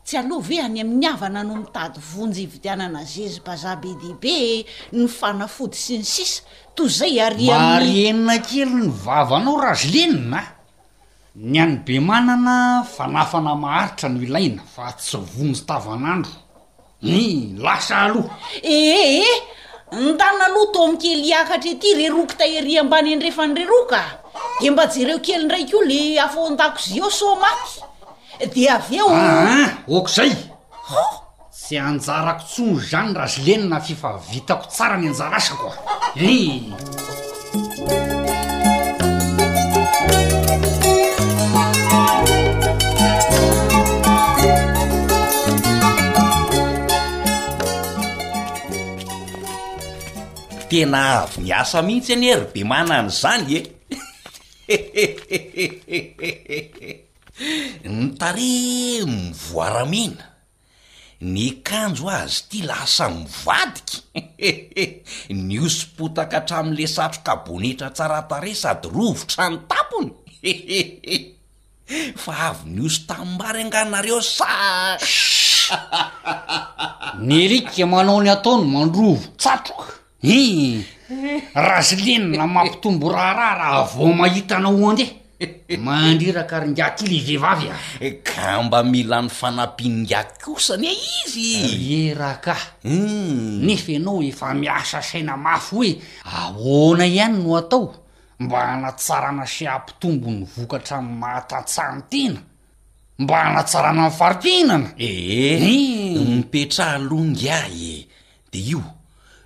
tsy 0.04 0.16
aloa 0.16 0.42
ve 0.44 0.60
any 0.60 0.80
amin'ny 0.80 1.06
avana 1.08 1.42
no 1.44 1.54
mitady 1.56 2.00
vonjyhivitianana 2.00 3.04
zezim-paza 3.04 3.76
be 3.80 3.88
deibe 4.00 4.66
ny 4.92 5.08
fanafody 5.08 5.76
sy 5.76 5.98
ny 5.98 6.04
sisa 6.04 6.42
toy 6.76 6.88
zay 6.88 7.16
ary 7.20 7.48
aar 7.50 7.80
enina 7.82 8.36
kely 8.44 8.64
ny 8.68 8.88
vavanao 9.04 9.56
razy 9.60 9.88
lenina 9.94 10.57
ny 11.36 11.60
any 11.60 11.76
be 11.76 11.98
manana 12.00 12.82
fanafana 12.84 13.52
maharitra 13.56 14.08
no 14.08 14.20
ilaina 14.20 14.62
fa 14.64 14.92
tsy 14.92 15.18
vonostavan'andro 15.18 16.30
i 17.02 17.54
lasa 17.58 17.96
aloha 18.08 18.34
eeheh 18.62 19.22
eh, 19.22 19.40
ny 20.02 20.14
tana 20.18 20.44
aloha 20.50 20.72
to 20.74 20.78
amkelyiakatra 20.88 21.70
ety 21.74 21.90
reroky 22.00 22.34
tahiry 22.36 22.78
ambany 22.80 23.12
andrefa 23.14 23.46
nyreroka 23.46 24.00
de 24.60 24.70
mba 24.70 24.86
jereo 24.88 25.18
kely 25.20 25.44
ndraikyo 25.44 25.82
le 25.84 26.18
afao 26.20 26.46
andako 26.46 26.78
zy 26.86 27.00
o 27.02 27.10
so 27.10 27.36
maty 27.36 27.80
de 28.54 28.68
avy 28.70 28.96
eoah 28.96 29.46
ah, 29.54 29.70
oko 29.96 30.08
zay 30.08 30.32
sy 31.52 31.78
anjarako 31.78 32.44
tso 32.48 32.64
zany 32.90 33.12
razy 33.14 33.40
lenina 33.46 33.80
fifa 33.80 34.16
vitako 34.30 34.66
tsara 34.70 34.96
ny 34.96 35.06
anjarasako 35.08 35.68
a 35.76 36.20
e 36.20 36.34
eh. 36.48 36.66
tena 50.68 51.24
avy 51.24 51.40
niasa 51.48 51.80
mihitsy 51.86 52.12
eny 52.14 52.24
ery 52.32 52.46
be 52.52 52.62
manany 52.70 53.08
zany 53.20 53.46
e 53.56 53.64
nytare 57.96 58.52
mivoaramina 59.18 60.24
ny 61.32 61.46
kanjo 61.66 62.06
azy 62.18 62.36
ty 62.50 62.58
lasa 62.68 63.06
mivadiky 63.14 64.86
ny 65.46 65.56
osompotaka 65.66 66.36
hatramin'le 66.40 66.86
satro 66.96 67.20
kabonetra 67.26 67.88
tsara 67.96 68.20
tare 68.30 68.52
sady 68.62 68.88
rovotraany 68.94 69.58
tampony 69.70 70.12
fa 72.24 72.32
avy 72.48 72.62
nyoso 72.74 73.00
tammbary 73.08 73.60
anganareo 73.64 74.20
sa 74.36 74.52
s 75.00 75.16
nyrikike 77.26 77.84
manao 77.90 78.20
ny 78.22 78.28
ataony 78.34 78.62
mandrovo 78.74 79.24
tsatro 79.40 79.97
i 80.20 80.82
ra 81.54 81.78
zy 81.80 81.96
lenina 82.02 82.44
mampitombo 82.46 83.06
raharaha 83.12 83.54
raha 83.54 83.82
avao 83.86 84.12
mahitana 84.12 84.68
hoandeh 84.68 85.14
mandriraka 85.78 86.58
ryngakly 86.60 87.20
vehivavy 87.22 87.70
a 87.70 87.76
eh, 88.02 88.18
ka 88.26 88.58
mba 88.62 88.82
milan'ny 88.82 89.30
fanampianyngaky 89.30 90.34
kosany 90.42 90.90
e 90.90 90.92
izy 90.92 92.02
e 92.10 92.14
raha 92.18 92.34
kahu 92.42 92.58
hmm. 92.82 93.62
nefa 93.62 93.90
ianao 93.92 94.22
efa 94.22 94.54
miasa 94.54 95.02
saina 95.02 95.36
mafy 95.36 95.76
hoe 95.76 95.90
ahoana 96.26 97.06
ihany 97.06 97.38
no 97.38 97.56
atao 97.56 97.94
mba 98.40 98.58
hanatsarana 98.66 99.46
sy 99.46 99.66
ampitombo 99.70 100.30
ny 100.30 100.42
vokatra 100.56 100.96
y 100.98 101.02
mahatantsany 101.02 102.02
tena 102.10 102.40
mba 103.18 103.36
hanatsarana 103.44 104.10
nyfarimpihnana 104.10 104.90
eheh 104.98 105.62
i 105.62 106.18
nipetraha 106.18 106.98
longah 106.98 107.70
e 107.70 108.08
de 108.50 108.58
io 108.58 108.97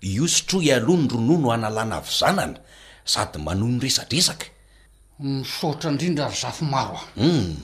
io 0.03 0.27
sotroa 0.27 0.63
ialoha 0.63 0.97
ny 0.99 1.09
ronoa 1.09 1.41
no 1.41 1.51
analana 1.53 2.01
vyzanana 2.01 2.59
sady 3.05 3.39
manonoresadresaka 3.39 4.47
misotra 5.21 5.91
indrindra 5.91 6.29
ry 6.29 6.35
zafy 6.37 6.65
maro 6.65 6.99
aum 6.99 7.07
hmm. 7.15 7.57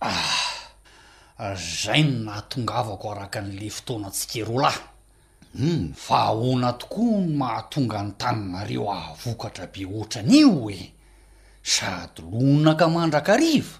ah, 0.00 1.54
zay 1.82 2.02
no 2.02 2.24
nahatongavako 2.24 3.10
araka 3.12 3.38
an'le 3.40 3.68
fotoana 3.70 4.08
atsika 4.08 4.44
ro 4.48 4.60
lahym 4.64 5.92
fa 5.94 6.22
ahoana 6.32 6.72
tokoa 6.72 7.20
ny 7.20 7.36
mahatonga 7.36 8.02
ny 8.02 8.12
taninareo 8.16 8.88
ahvokatra 8.92 9.66
be 9.66 9.84
oatran'io 9.84 10.48
hoe 10.50 10.78
sady 11.62 12.22
lonnaka 12.22 12.88
mandrakariva 12.88 13.79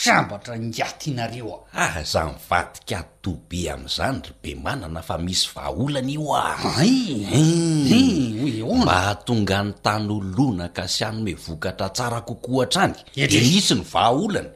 sambatra 0.00 0.56
ngiatinareo 0.58 1.66
a 1.76 1.84
ah 2.00 2.00
zani 2.02 2.34
vadika 2.48 2.98
atobe 3.04 3.68
am'izany 3.70 4.20
be 4.42 4.54
manana 4.54 5.02
fa 5.02 5.18
misy 5.18 5.48
vahaolana 5.54 6.08
io 6.10 6.34
a 6.34 6.56
hmm. 6.56 8.70
mba 8.82 8.92
hatonga 9.00 9.62
ny 9.64 9.72
tany 9.82 10.08
olona 10.10 10.68
ka 10.72 10.88
sy 10.88 11.04
any 11.04 11.22
me 11.22 11.34
vokatra 11.34 11.88
tsara 11.92 12.20
kokohatra 12.20 12.82
any 12.84 12.94
de 13.14 13.40
misy 13.40 13.74
ny 13.74 13.82
vahaolana 13.92 14.48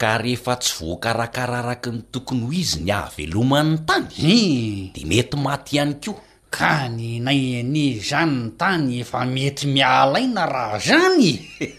ka 0.00 0.16
rehefa 0.22 0.54
tsy 0.60 0.72
voakarakararaky 0.80 1.90
ny 1.92 2.00
tokony 2.12 2.42
ho 2.46 2.52
izy 2.52 2.80
ny 2.80 2.90
ahaveloman'ny 2.96 3.78
tany 3.88 4.08
hmm. 4.16 4.88
de 4.96 5.02
mety 5.08 5.36
maty 5.44 5.76
ihany 5.76 5.94
ko 6.00 6.12
ka 6.54 6.88
ny 6.88 7.20
nayany 7.20 8.00
zany 8.00 8.34
ny 8.40 8.50
tany 8.60 8.86
efa 9.00 9.24
mety 9.28 9.66
mialaina 9.74 10.44
raha 10.48 10.78
zany 10.78 11.30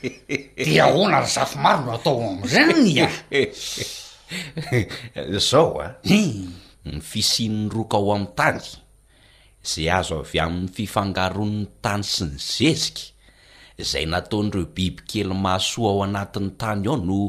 dia 0.66 0.86
ahoana 0.86 1.22
ry 1.26 1.30
zafy 1.34 1.58
maro 1.58 1.84
no 1.86 1.90
atao 1.98 2.22
am''izany 2.30 2.94
a 3.02 3.10
zao 5.50 5.82
a 5.82 5.88
e 6.06 6.22
ny 6.94 7.00
fisinny 7.10 7.70
roka 7.74 7.98
ao 7.98 8.14
ami'ny 8.14 8.30
tany 8.38 8.62
zay 9.64 9.90
azo 9.90 10.20
avy 10.22 10.40
amin'ny 10.42 10.70
fifangaroan'ny 10.74 11.68
tany 11.86 12.02
sy 12.04 12.26
ny 12.26 12.38
zezika 12.42 13.06
zay 13.90 14.06
nataon'ireo 14.10 14.66
biby 14.76 15.04
kely 15.10 15.30
mahasoa 15.34 15.90
ao 15.94 16.02
anatiny 16.06 16.50
tany 16.58 16.88
ao 16.90 16.96
no 16.98 17.20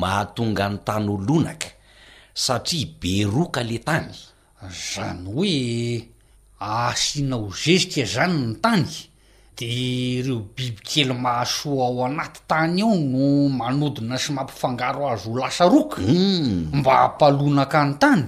mahatonga 0.00 0.64
any 0.70 0.78
tany 0.86 1.06
ho 1.10 1.16
lonaka 1.28 1.68
satria 2.34 2.86
be 3.00 3.14
roka 3.26 3.62
le 3.66 3.78
tany 3.88 4.08
zany 4.92 5.26
hoe 5.34 6.10
aasiana 6.62 7.36
ho 7.42 7.50
zezika 7.62 8.04
zany 8.14 8.34
ny 8.46 8.54
tany 8.64 8.86
de 9.56 9.66
ireo 10.18 10.46
bibi 10.56 10.78
kely 10.86 11.10
mahasoa 11.14 11.84
ao 11.88 12.04
anaty 12.06 12.38
tany 12.48 12.82
ao 12.86 12.94
no 13.12 13.48
manodina 13.58 14.14
sy 14.18 14.30
mampifangaro 14.34 15.10
azy 15.10 15.26
ho 15.28 15.38
lasa 15.42 15.66
roka 15.68 15.98
hmm. 16.02 16.70
mba 16.80 16.92
hampalonaka 16.96 17.80
any 17.82 17.94
tany 18.02 18.24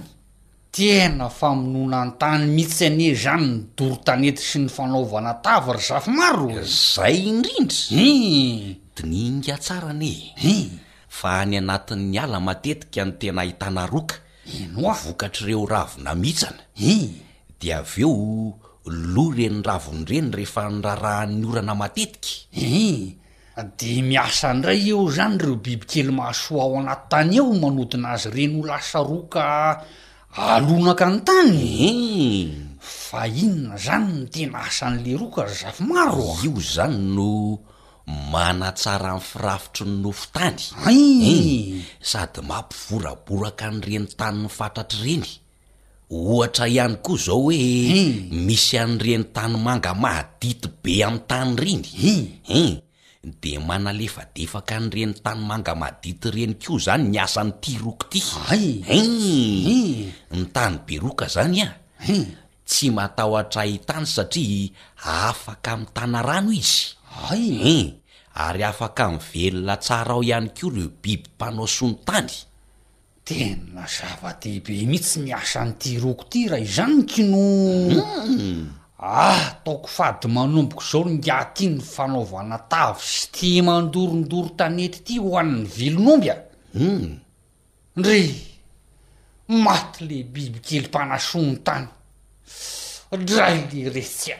tena 0.73 1.29
famonona 1.29 2.01
ny 2.09 2.11
tany 2.17 2.45
mihitsy 2.49 2.85
anie 2.89 3.13
zany 3.13 3.47
nydorotanety 3.47 4.41
sy 4.41 4.59
ny 4.65 4.69
fanaovana 4.73 5.33
tava 5.45 5.75
ry 5.77 5.83
zafomaro 5.89 6.49
zay 6.65 7.13
indrindra 7.29 7.77
i 8.07 8.13
dinyngatsara 8.97 9.89
ane 9.93 10.09
i 10.41 10.55
fa 11.17 11.31
any 11.43 11.57
anatin'ny 11.61 12.17
ala 12.23 12.39
matetika 12.47 13.05
ny 13.05 13.13
tena 13.21 13.43
hitanaroka 13.49 14.15
noavokatr'ireo 14.77 15.63
ravona 15.73 16.15
mhitsana 16.23 16.63
in 16.93 17.05
di 17.61 17.69
av 17.79 17.93
eo 18.01 18.57
lo 19.13 19.25
re 19.37 19.47
nyravony 19.59 20.01
ireny 20.09 20.31
rehefa 20.41 20.65
nrarahan'ny 20.73 21.45
orana 21.53 21.75
matetika 21.77 22.49
i 22.57 23.13
de 23.79 23.93
miasa 24.09 24.49
ndray 24.57 24.81
eo 24.89 25.05
zany 25.17 25.37
reo 25.37 25.53
bibikely 25.63 26.09
mahasoa 26.19 26.65
ao 26.65 26.79
anaty 26.81 27.05
tany 27.13 27.35
eo 27.37 27.47
manodina 27.61 28.07
azy 28.17 28.25
ireny 28.33 28.57
ho 28.57 28.65
lasa 28.71 28.99
roka 29.11 29.45
alonaka 30.35 31.05
ny 31.09 31.19
tanye 31.21 31.69
eh? 31.85 32.47
fa 32.79 33.27
inona 33.29 33.77
zany 33.77 34.25
ny 34.25 34.25
tena 34.33 34.65
asany 34.65 34.97
le 35.05 35.13
roka 35.17 35.45
ry 35.45 35.53
zafy 35.53 35.83
maro 35.85 36.33
io 36.41 36.57
zany 36.57 36.97
no 37.13 37.61
manatsara 38.33 39.13
nny 39.13 39.21
firafitry 39.23 39.85
ny 39.85 39.97
nofontany 40.01 40.61
en 40.89 41.21
eh? 41.29 41.83
sady 42.01 42.41
mampivoraboraka 42.49 43.65
any 43.69 43.79
reni 43.85 44.07
tanyny 44.17 44.49
fantatra 44.49 45.05
reny 45.05 45.29
ohatra 46.09 46.65
ihany 46.67 46.95
koa 47.05 47.17
zao 47.17 47.37
hoe 47.41 47.53
eh? 47.53 48.33
misy 48.33 48.77
anyreny 48.81 49.23
tany 49.29 49.53
manga 49.61 49.93
mahadity 49.93 50.67
be 50.81 50.97
ami'y 51.05 51.23
tany 51.29 51.55
riny 51.61 51.85
e 51.93 52.13
en 52.61 52.69
de 53.23 53.55
manalefadefaka 53.57 54.79
nyireny 54.83 55.13
tany 55.23 55.39
manga 55.47 55.73
madity 55.79 56.27
ireny 56.27 56.59
ko 56.59 56.75
zany 56.85 57.07
miasanyiti 57.07 57.73
rokoty 57.79 58.19
e 58.83 58.99
ny 60.35 60.43
tany 60.51 60.75
beroka 60.83 61.27
zany 61.31 61.63
a 61.63 61.71
tsy 62.67 62.87
mataho 62.91 63.35
atraitany 63.39 64.03
satria 64.05 64.67
afaka 65.29 65.71
ami'ny 65.73 65.91
tana 65.95 66.19
rano 66.21 66.51
izy 66.51 66.99
en 67.63 67.95
ary 68.45 68.63
afaka 68.67 69.05
nivelona 69.15 69.75
tsara 69.83 70.13
ao 70.19 70.23
ihany 70.23 70.51
ko 70.57 70.67
reo 70.75 70.89
biby 71.01 71.29
mpanao 71.35 71.63
sony 71.67 71.95
tany 72.07 72.33
denazava-dehibe 73.25 74.75
mihitsy 74.83 75.23
miasanytia 75.23 76.03
roko 76.03 76.23
ty 76.27 76.47
ra 76.51 76.59
izany 76.59 76.95
nkino 77.07 77.39
mm-hmm. 77.39 78.62
ahtaoko 79.11 79.87
fady 79.95 80.27
manomboko 80.35 80.83
zao 80.91 81.03
nygatin 81.03 81.75
ny 81.75 81.81
fanaovana 81.93 82.57
tavo 82.71 82.99
sy 83.11 83.27
tia 83.35 83.61
mandorondoro 83.67 84.49
tanety 84.57 84.99
ty 85.07 85.15
ho 85.23 85.29
an'ny 85.41 85.65
vilonomby 85.77 86.29
aum 86.33 86.45
hmm. 86.73 87.17
ndry 87.99 88.23
maty 89.63 89.97
le 90.09 90.17
biby 90.33 90.59
kely 90.67 90.85
mpanasony 90.87 91.51
tany 91.67 91.87
dray 93.27 93.57
le 93.71 93.81
resitsy 93.95 94.31
a 94.35 94.39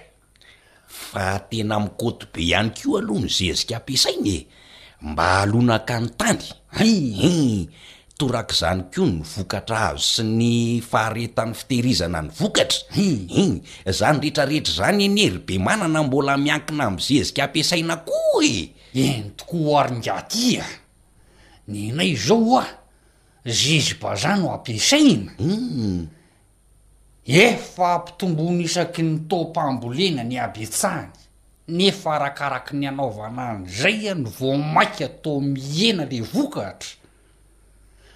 fa 1.00 1.26
tena 1.50 1.76
mikoty 1.84 2.24
be 2.34 2.42
ihany 2.48 2.72
ko 2.76 2.98
aloha 2.98 3.20
ny 3.24 3.28
zezika 3.36 3.76
ampiasainy 3.78 4.36
e 4.38 4.40
mba 5.02 5.26
alonaka 5.42 5.96
ny 6.00 6.10
tany 6.20 6.44
ha 6.76 6.84
hmm. 6.84 7.68
torak' 8.14 8.54
zany 8.54 8.94
ko 8.94 9.06
ny 9.10 9.26
vokatra 9.26 9.94
azo 9.98 10.22
sy 10.22 10.24
ny 10.26 10.54
faharetan'ny 10.86 11.58
fitehirizana 11.58 12.20
ny 12.26 12.30
vokatra 12.30 12.86
en 13.42 13.52
zany 13.90 14.20
rehetrarehetra 14.22 14.74
zany 14.80 15.02
enyhery 15.10 15.42
be 15.48 15.56
manana 15.68 16.02
mbola 16.06 16.36
miankina 16.44 16.86
amzezika 16.92 17.42
ampiasaina 17.50 17.96
koa 18.08 18.44
e 18.46 18.70
eny 19.04 19.34
tokoa 19.38 19.66
oaringatia 19.72 20.66
ny 21.68 21.78
e. 21.90 21.92
nay 21.92 22.12
zao 22.28 22.60
a 22.62 22.66
zezibazano 23.46 24.46
o 24.48 24.54
ampiasaina 24.54 25.32
hmm. 25.38 26.08
efa 27.26 27.98
mpitombony 28.00 28.64
isaky 28.64 29.02
ny 29.02 29.18
tampambolena 29.28 30.24
ny 30.24 30.36
abitsahny 30.40 31.10
nefa 31.68 32.20
rakaraky 32.20 32.74
ny 32.78 32.86
anaovana 32.88 33.44
anyzay 33.58 34.12
a 34.14 34.14
ny 34.14 34.30
vomaiky 34.38 35.08
tao 35.24 35.40
mihena 35.42 36.06
le 36.12 36.22
vokatra 36.22 37.02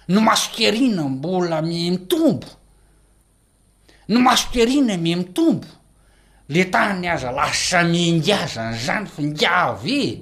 ny 0.08 0.20
masokearina 0.24 1.02
mbola 1.08 1.58
ame 1.60 1.90
mitombo 1.90 2.48
ny 4.08 4.16
masokerina 4.18 4.94
ame 4.96 5.16
mitombo 5.20 5.68
le 6.48 6.64
tany 6.64 7.04
aza 7.12 7.28
lasamengaza 7.30 8.70
ny 8.72 8.78
zany 8.86 9.04
fa 9.14 9.22
ngav 9.22 9.84
eh 10.00 10.12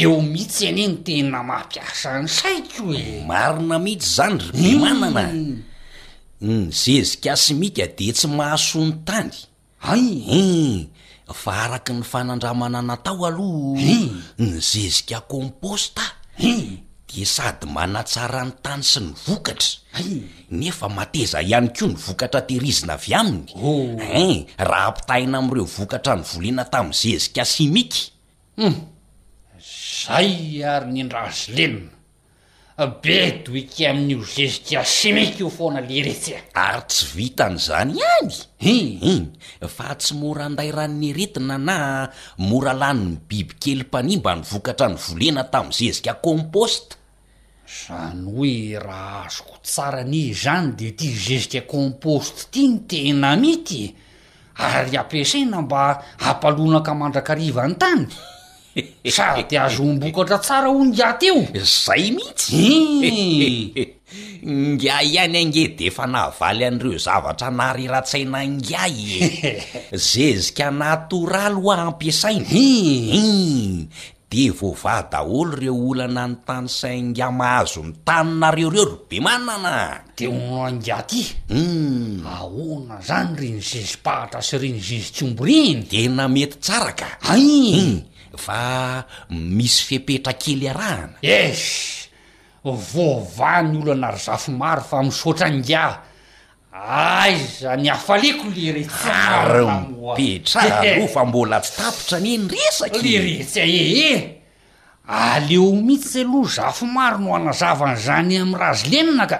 eo 0.00 0.14
mihitsy 0.30 0.62
ene 0.70 0.84
ny 0.88 0.96
tena 1.06 1.38
mampiasa 1.50 2.08
ny 2.22 2.26
saiko 2.38 2.82
e 2.98 3.22
marina 3.28 3.76
mihitsy 3.84 4.10
zany 4.18 4.36
ry 4.50 4.50
pi 4.50 4.76
manana 4.82 5.22
ny 5.30 5.62
hmm. 5.62 5.62
hmm, 6.44 6.64
zezika 6.80 7.32
symika 7.44 7.86
de 7.96 8.06
tsy 8.12 8.26
mahason 8.36 8.90
tany 9.08 9.30
ai 9.90 10.06
e 10.10 10.22
hmm, 10.26 10.78
fa 11.42 11.52
araky 11.64 11.92
ny 11.96 12.02
fanandramana 12.02 12.80
natao 12.88 13.22
aloha 13.28 13.96
ny 14.42 14.48
zezika 14.72 15.18
composta 15.22 16.02
e 16.38 16.52
sady 17.22 17.70
manatsara 17.70 18.42
ny 18.44 18.52
tany 18.62 18.82
sy 18.82 18.98
ny 19.04 19.14
vokatra 19.14 20.02
nefa 20.50 20.88
mateza 20.90 21.38
ihany 21.42 21.70
koa 21.70 21.88
ny 21.94 21.94
vokatra 21.94 22.40
tehirizina 22.42 22.94
avy 22.98 23.14
aminy 23.14 23.46
oh. 23.54 23.94
en 24.00 24.46
raha 24.58 24.88
ampitahina 24.90 25.38
amin'ireo 25.38 25.70
vokatra 25.78 26.16
ny 26.18 26.22
volena 26.26 26.64
tamin'ny 26.66 26.96
zezika 27.02 27.44
simikahm 27.46 28.74
zay 29.62 30.64
ary 30.66 30.88
ny 30.92 31.00
ndra 31.06 31.30
zy 31.30 31.54
lenina 31.54 32.84
be 33.00 33.18
doike 33.46 33.86
amin'n'io 33.88 34.24
zezika 34.26 34.82
simika 34.84 35.38
io 35.38 35.50
foana 35.54 35.80
leretsy 35.86 36.34
a 36.34 36.40
ary 36.68 36.82
tsy 36.90 37.06
vita 37.14 37.46
nyizany 37.48 37.94
ihany 37.94 38.30
e 38.60 38.72
hmm. 38.98 39.24
en 39.62 39.68
fa 39.70 39.94
tsy 39.94 40.14
mora 40.18 40.48
ndayranynyeretina 40.50 41.58
na 41.62 42.10
mora 42.42 42.72
lanyny 42.74 43.16
biby 43.28 43.54
kely 43.62 43.84
mpanimba 43.86 44.34
ny 44.34 44.42
vokatra 44.52 44.88
ny 44.90 44.94
volena 44.98 45.44
tamin'y 45.46 45.78
zezika 45.86 46.14
komposta 46.18 46.96
zany 47.66 48.24
hoe 48.24 48.78
raha 48.78 49.24
azoko 49.26 49.56
tsara 49.64 50.00
ani 50.04 50.32
zany 50.32 50.74
de 50.78 50.88
ty 50.98 51.08
zezika 51.26 51.62
composte 51.66 52.42
ty 52.52 52.62
ny 52.68 52.76
tena 52.88 53.30
mity 53.40 53.82
ary 54.60 54.96
ampiasaina 55.00 55.58
mba 55.64 55.82
hampalonaka 56.24 56.92
mandraka 57.00 57.32
arivany 57.36 57.74
tanysady 57.82 59.56
azombokatra 59.64 60.38
tsara 60.44 60.68
ho 60.74 60.78
ngiateo 60.88 61.40
zay 61.84 62.04
mihitsyi 62.12 62.60
eh. 63.80 63.88
ngiay 64.44 65.08
ihany 65.16 65.36
ange 65.42 65.64
de 65.76 65.84
efa 65.90 66.04
nahavaly 66.12 66.64
an'ireo 66.68 66.98
zavatra 67.06 67.48
naharyra-tsaina 67.58 68.38
ngiay 68.54 68.96
zezika 70.10 70.66
natoraly 70.80 71.56
hoa 71.62 71.76
ampiasaina 71.88 72.44
eh. 72.44 73.16
Eh. 73.16 73.86
evova 74.34 75.06
daholo 75.10 75.54
reo 75.54 75.76
olana 75.90 76.26
ny 76.30 76.34
tanysaingamahazo 76.46 77.80
ny 77.86 77.92
taninareoreo 78.06 78.84
ro 78.90 78.96
be 79.08 79.18
manana 79.22 79.74
hmm. 79.78 80.14
de 80.18 80.24
onao 80.26 80.60
angia 80.68 80.96
atyum 81.02 82.22
ahona 82.36 82.96
zany 83.08 83.30
re 83.38 83.48
ny 83.54 83.60
juzipahatra 83.70 84.40
sy 84.42 84.56
re 84.62 84.68
ny 84.74 84.80
juzitiombo 84.86 85.42
riny 85.48 85.86
tena 85.90 86.26
mety 86.26 86.56
tsara 86.58 86.92
ka 86.98 87.08
ai 87.30 88.02
fa 88.44 89.04
hmm. 89.30 89.44
misy 89.56 89.80
fepetrakely 89.88 90.66
arahana 90.72 91.14
es 91.22 91.62
voava 92.90 93.52
ny 93.62 93.78
olo 93.82 93.92
ana 93.94 94.10
ry 94.14 94.18
zafo 94.26 94.50
maro 94.50 94.82
fa 94.82 94.98
misotra 95.06 95.46
angia 95.46 95.86
ay 96.74 97.38
zany 97.38 97.86
hafaleko 97.88 98.46
le 98.54 98.72
resyrmipetralofa 98.82 101.22
mbola 101.30 101.60
tsytapotra 101.62 102.18
nyeny 102.20 102.48
resaky 102.50 102.98
le 103.04 103.14
retsy 103.26 103.60
ae 103.62 103.70
eh, 103.70 103.86
eh 104.10 104.42
aleo 105.08 105.70
mihitsy 105.72 106.20
aloha 106.26 106.50
zafo 106.50 106.86
maro 106.90 107.18
no 107.18 107.32
hanazavany 107.34 107.96
zany 107.96 108.34
ami'yrazy 108.42 108.86
leninaka 108.90 109.38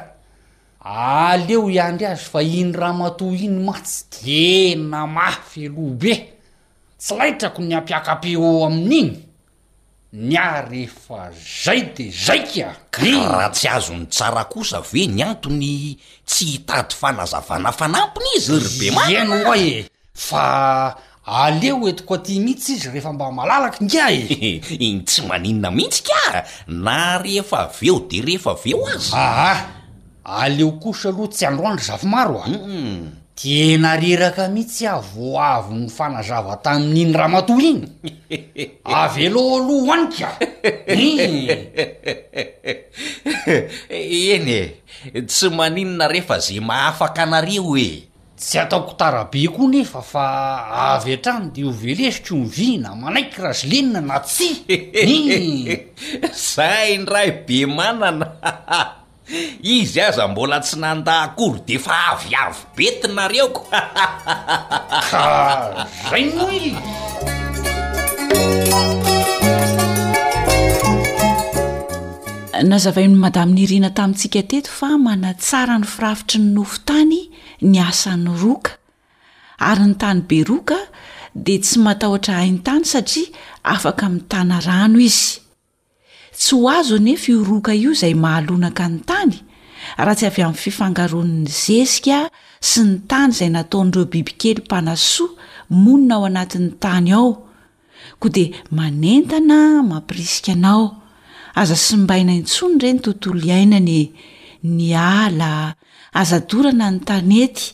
aleo 0.79 1.71
iandry 1.71 2.07
azy 2.07 2.25
fa 2.31 2.41
iny 2.43 2.73
ra 2.73 2.93
mato 2.93 3.27
iny 3.35 3.59
matsydena 3.67 5.07
mafy 5.07 5.67
aloha 5.67 5.95
be 6.01 6.13
tsy 6.99 7.15
laitrako 7.19 7.63
ny 7.63 7.75
ampiaka-pe 7.75 8.37
o 8.39 8.65
amin'iny 8.71 9.11
ny 10.15 10.37
ah 10.39 10.63
rehefa 10.63 11.33
zay 11.35 11.91
de 11.93 12.07
zaika 12.11 12.71
karaha 12.95 13.49
tsy 13.51 13.67
azony 13.69 14.05
tsara 14.07 14.45
kosa 14.47 14.79
ve 14.81 15.09
ny 15.11 15.23
antony 15.27 15.99
tsy 16.25 16.45
hitady 16.55 16.95
fanazavana 16.95 17.73
fanampiny 17.75 18.31
izy 18.39 18.55
r 18.55 18.67
be 18.79 19.15
ano 19.19 19.35
a 19.51 19.57
e 19.59 19.83
fa 20.15 20.95
aleo 21.27 21.89
etiko 21.91 22.15
a 22.15 22.19
ty 22.23 22.39
mihitsy 22.39 22.73
izy 22.79 22.89
rehefa 22.95 23.11
mba 23.13 23.33
malalaky 23.35 23.83
nka 23.85 24.07
e 24.15 24.23
iny 24.87 25.03
tsy 25.03 25.23
maninna 25.27 25.71
mihitsy 25.75 26.03
ka 26.07 26.47
na 26.71 27.19
rehefa 27.19 27.67
aveo 27.67 27.99
de 28.07 28.23
rehefa 28.23 28.55
veo 28.55 28.87
azy 28.87 29.11
aha 29.19 29.67
aleo 30.25 30.79
kosa 30.79 31.09
aloha 31.11 31.29
tsy 31.35 31.43
androanry 31.47 31.83
zavy 31.83 32.07
maro 32.07 32.39
a 32.39 32.47
enareraka 33.45 34.49
mihitsy 34.49 34.87
avoavy 34.89 35.75
ny 35.85 35.89
fanazava 35.97 36.57
tamin'iny 36.65 37.13
raha 37.13 37.29
matohy 37.35 37.69
iny 37.71 38.17
avy 39.03 39.27
eloo 39.29 39.49
aloha 39.59 39.87
hoanika 39.89 40.31
i 43.91 44.25
eny 44.39 44.51
e 45.17 45.21
tsy 45.29 45.49
maninna 45.59 46.09
rehefa 46.15 46.39
zay 46.47 46.61
mahafaka 46.61 47.23
anareo 47.29 47.63
hoe 47.69 47.89
tsy 48.39 48.59
ataoko 48.65 48.93
tarabe 49.01 49.45
koa 49.53 49.69
nefa 49.75 50.03
fa 50.03 50.25
avy 50.95 51.15
an-trany 51.19 51.53
de 51.55 51.63
hovelezikro 51.69 52.37
o 52.41 52.43
ny 52.45 52.49
vyna 52.59 52.95
manaiky 53.03 53.39
razy 53.45 53.67
lenina 53.73 54.01
na 54.01 54.19
tsy 54.25 54.49
i 55.17 55.23
zaindray 56.53 57.31
be 57.47 57.65
manana 57.67 58.37
izy 59.63 60.01
aza 60.01 60.29
mbola 60.29 60.61
tsy 60.61 60.77
nandakory 60.81 61.61
de 61.67 61.75
efa 61.81 61.95
avyavy 62.13 62.59
betinareoko 62.77 63.63
zaynoi 66.11 66.73
nazavaiin'ny 72.71 73.17
madaminyirina 73.25 73.89
tamintsika 73.99 74.41
teto 74.51 74.71
fa 74.79 74.89
manatsara 75.07 75.77
ny 75.81 75.87
firafitry 75.93 76.39
ny 76.43 76.49
nofo 76.57 76.79
tany 76.89 77.17
ny 77.71 77.77
asany 77.89 78.29
roka 78.43 78.73
ary 79.69 79.85
ny 79.89 79.95
tany 80.03 80.21
beroka 80.31 80.77
di 81.45 81.55
tsy 81.65 81.77
matahotra 81.85 82.33
hainy 82.45 82.61
tany 82.67 82.85
satria 82.93 83.27
afaka 83.73 84.05
mi'y 84.13 84.25
tana 84.33 84.57
rano 84.67 84.99
izy 85.09 85.29
tsy 86.37 86.55
ho 86.55 86.69
azo 86.71 86.95
anefaioroka 86.97 87.73
io 87.83 87.91
izay 87.95 88.15
mahalonaka 88.25 88.85
ny 88.93 88.99
tany 89.09 89.33
raha 90.05 90.17
tsy 90.19 90.27
avy 90.29 90.43
amin'ny 90.43 90.63
fifangaroan''ny 90.65 91.45
zesika 91.63 92.19
sy 92.69 92.81
ny 92.87 92.93
tany 93.11 93.31
izay 93.35 93.51
nataonireo 93.55 94.11
bibikely 94.13 94.61
mpanasoa 94.65 95.31
monina 95.85 96.15
ao 96.19 96.25
anatin'ny 96.31 96.73
tany 96.85 97.11
ao 97.19 97.29
koa 98.21 98.31
de 98.37 98.45
manentana 98.77 99.59
mampirisik 99.91 100.47
anao 100.55 100.85
aza 101.61 101.77
simbaina 101.87 102.33
intsony 102.41 102.77
reny 102.83 102.99
tontolo 103.05 103.41
iainany 103.49 103.99
ny 104.77 104.85
ala 105.15 105.51
azadorana 106.21 106.87
ny 106.93 106.99
tanety 107.09 107.65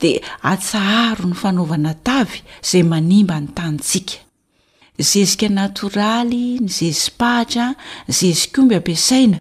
de 0.00 0.10
atsaharo 0.50 1.24
ny 1.30 1.34
fanaovana 1.40 1.92
tavy 2.06 2.38
izay 2.64 2.82
manimba 2.92 3.34
ny 3.42 3.48
tantsika 3.58 4.14
nyzezika 4.98 5.48
natoraly 5.48 6.58
ny 6.60 6.68
zezim-pahaitra 6.76 7.66
ny 8.08 8.12
zezikao 8.16 8.64
mby 8.64 8.74
ampiasaina 8.80 9.38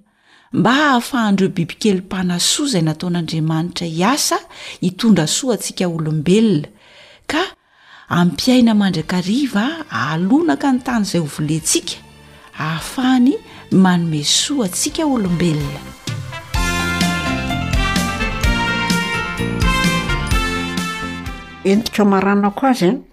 mba 0.60 0.72
ahafahan-direo 0.88 1.49
bibikelym-panasoa 1.58 2.66
izay 2.68 2.82
nataon'andriamanitra 2.88 3.88
hiasa 3.88 4.38
hitondra 4.82 5.28
soa 5.28 5.53
antsika 5.53 5.86
olombelona 5.95 6.68
ka 7.32 7.41
ampiaina 8.10 8.74
mandrakariva 8.82 9.64
aalona 9.91 10.55
ka 10.62 10.72
ny 10.74 10.80
tany 10.80 11.01
izay 11.03 11.22
hovolentsika 11.22 11.95
hahafahany 12.60 13.34
manome 13.72 14.24
soa 14.24 14.66
atsika 14.66 15.03
olombelona 15.14 15.82
entika 21.66 22.05
maranako 22.05 22.68
azeny 22.68 23.07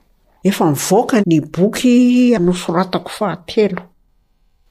efa 0.51 0.65
mivoaka 0.71 1.17
ny 1.31 1.39
boky 1.55 1.97
no 2.45 2.53
soratako 2.63 3.11
fahatelo 3.19 3.81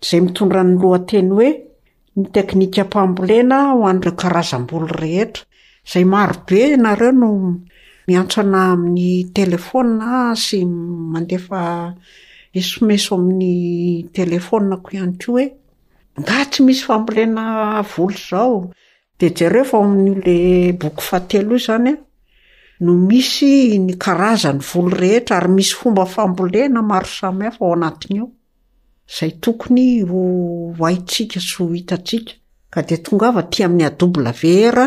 zay 0.08 0.20
mitondra 0.26 0.62
ny 0.68 0.76
lohanteny 0.82 1.30
hoe 1.38 1.50
ny 2.18 2.24
teknika 2.34 2.84
mpambolena 2.86 3.58
ho 3.74 3.78
an'ireo 3.90 4.14
karazam-bolo 4.22 4.88
rehetra 5.02 5.44
izay 5.88 6.06
maro 6.14 6.36
be 6.48 6.60
nareo 6.84 7.12
no 7.22 7.30
miantsoana 8.08 8.60
amin'ny 8.74 9.08
telefôna 9.36 10.12
sy 10.44 10.60
mandefa 11.12 11.62
esomeso 12.60 13.12
amin'ny 13.18 13.56
telefona 14.16 14.76
ko 14.84 14.88
ihany 14.96 15.16
koa 15.22 15.34
oe 15.40 15.46
nga 16.20 16.36
tsy 16.50 16.60
misy 16.66 16.84
fambolena 16.88 17.44
volo 17.92 18.18
zao 18.30 18.56
dea 19.20 19.32
ja 19.38 19.48
reo 19.54 19.66
fa 19.72 19.78
amin'n'iole 19.84 20.38
boky 20.82 21.02
fahatelo 21.08 21.56
i 21.60 21.66
zanya 21.68 21.94
no 22.84 22.94
misy 22.94 23.80
ny 23.80 23.94
karazany 24.04 24.60
volo 24.72 24.96
rehetra 25.04 25.36
ary 25.40 25.48
misy 25.58 25.76
fomba 25.80 26.04
fambolena 26.16 26.80
maro 26.92 27.06
samhafa 27.20 27.62
ao 27.66 27.74
anatinyo 27.78 28.26
zay 29.20 29.32
tokony 29.44 29.86
aitsika 30.88 31.38
s 31.40 31.50
ho 31.58 31.66
itatsika 31.82 32.34
ka 32.74 32.82
de 32.88 32.96
tongava 33.06 33.42
ti 33.52 33.60
ami'ny 33.64 33.86
aav 33.86 34.44
r 34.76 34.80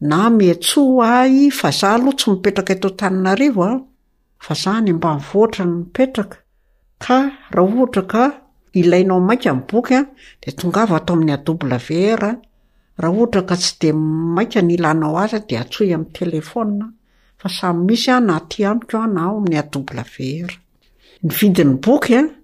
nao 0.00 0.32
tsy 0.60 1.50
mipetraka 2.30 2.74
totania 2.76 3.36
any 4.78 4.92
mbanarany 4.98 5.84
ietraka 5.98 6.36
k 7.02 7.04
aa 7.14 7.60
ohra 7.64 8.02
k 8.06 8.32
iainao 8.80 9.20
aabok 9.32 9.88
d 10.40 10.44
ongaato 10.64 11.10
ami'ny 11.14 11.32
arha 11.34 12.36
ohaka 13.12 13.54
tsy 13.62 13.72
de 13.80 13.88
maiany 14.34 14.70
ilanao 14.76 15.16
az 15.22 15.32
de 15.48 15.54
atso 15.62 15.80
aytelefna 15.84 16.86
samy 17.48 17.84
misy 17.84 18.10
anaty 18.10 18.64
any 18.64 18.80
ko 18.88 18.98
ana 19.00 19.32
o 19.32 19.36
amin'ny 19.38 19.58
adoble 19.60 20.04
vera 20.16 20.56
ny 21.22 21.30
vidin'ny 21.38 21.76
bokyan 21.84 22.26
e, 22.28 22.34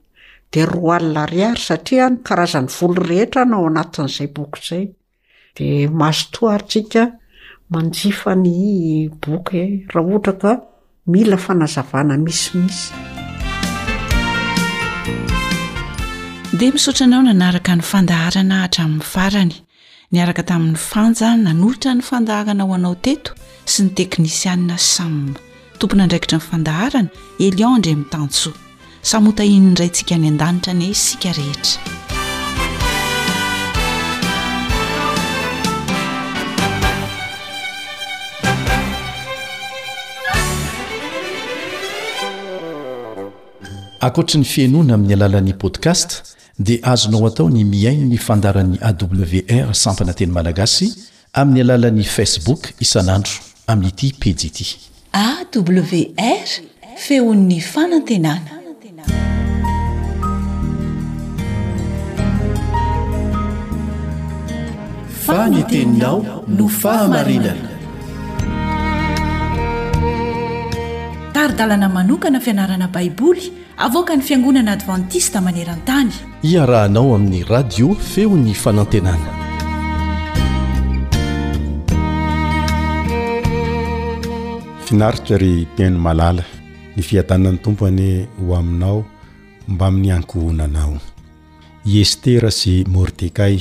dia 0.52 0.66
roa 0.66 0.96
alina 0.98 1.26
ri 1.26 1.40
ary 1.44 1.60
satria 1.64 2.08
nykarazany 2.10 2.68
volo 2.80 3.00
rehetra 3.08 3.44
nao 3.48 3.66
anatin'izay 3.70 4.28
boky 4.36 4.62
zay 4.68 4.84
dia 5.56 5.88
mazotoary 6.00 6.64
tsika 6.70 7.04
manjifany 7.72 9.08
boky 9.26 9.58
e, 9.60 9.86
raha 9.92 10.06
ohatra 10.10 10.34
ka 10.42 10.52
mila 11.12 11.36
fanazavana 11.36 12.14
misimisy 12.24 12.92
dea 16.58 16.72
misaotrana 16.74 17.14
ao 17.16 17.24
nanaraka 17.28 17.72
ny 17.78 17.82
fandaharana 17.90 18.56
hatramin'ny 18.66 19.06
farany 19.14 19.56
niaraka 20.12 20.42
tamin'ny 20.50 20.76
fanja 20.90 21.28
nanohitra 21.44 21.90
ny 21.96 22.02
fandaharana 22.10 22.62
ao 22.66 22.74
anao 22.76 22.94
teto 23.04 23.32
sy 23.70 23.82
ny 23.86 23.90
teknisianna 23.94 24.74
sam 24.82 25.34
tompona 25.78 26.02
andraikitra 26.08 26.38
nifandaharana 26.40 27.08
elionndre 27.46 27.92
amitanso 27.96 28.50
samotahin'ndray 29.10 29.88
ntsika 29.92 30.16
ny 30.22 30.26
an-danitra 30.30 30.72
ny 30.80 30.88
sika 31.04 31.30
rehetra 31.38 31.78
ankoatra 44.06 44.36
ny 44.42 44.46
fiainoana 44.52 44.92
amin'ny 44.98 45.14
alalan'ni 45.18 45.54
podcast 45.64 46.10
dia 46.66 46.80
azonao 46.92 47.26
atao 47.30 47.46
ny 47.54 47.62
miain 47.74 48.02
ny 48.12 48.18
fandaran'ny 48.28 48.76
awr 48.90 49.70
sampana 49.84 50.12
teny 50.18 50.32
malagasy 50.38 50.88
amin'ny 51.40 51.60
alalan'ni 51.66 52.06
facebook 52.16 52.62
isanandro 52.86 53.34
amin'ity 53.70 54.08
peji 54.20 54.46
ity 54.50 54.64
awr 55.24 56.48
feon'ny 57.06 57.60
fanantenana 57.62 58.58
faniteninao 65.24 66.42
no 66.58 66.68
fahamarinana 66.68 67.70
taridalana 71.32 71.88
manokana 71.88 72.40
fianarana 72.40 72.88
baiboly 72.88 73.52
avoka 73.78 74.16
ny 74.16 74.22
fiangonana 74.22 74.72
advantista 74.72 75.38
maneran-tany 75.40 76.10
iarahanao 76.42 77.14
amin'ny 77.14 77.44
radio 77.46 77.94
feon'ny 78.14 78.54
fanantenana 78.54 79.39
finaritra 84.90 85.38
ry 85.38 85.66
tiaino 85.76 85.98
malala 86.06 86.42
ny 86.96 87.02
fiadanan'ny 87.08 87.60
tompo 87.62 87.86
any 87.86 88.26
ho 88.38 88.56
aminao 88.56 89.04
mba 89.68 89.90
min'ny 89.90 90.10
ankohonanao 90.12 90.96
i 91.92 92.00
estera 92.02 92.50
sy 92.50 92.72
mordekay 92.90 93.56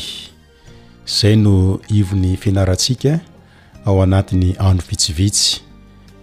zay 1.06 1.36
no 1.36 1.80
ivony 1.90 2.34
fianarantsika 2.38 3.20
ao 3.86 4.02
anatin'ny 4.04 4.56
ano 4.58 4.82
vitsivitsy 4.90 5.60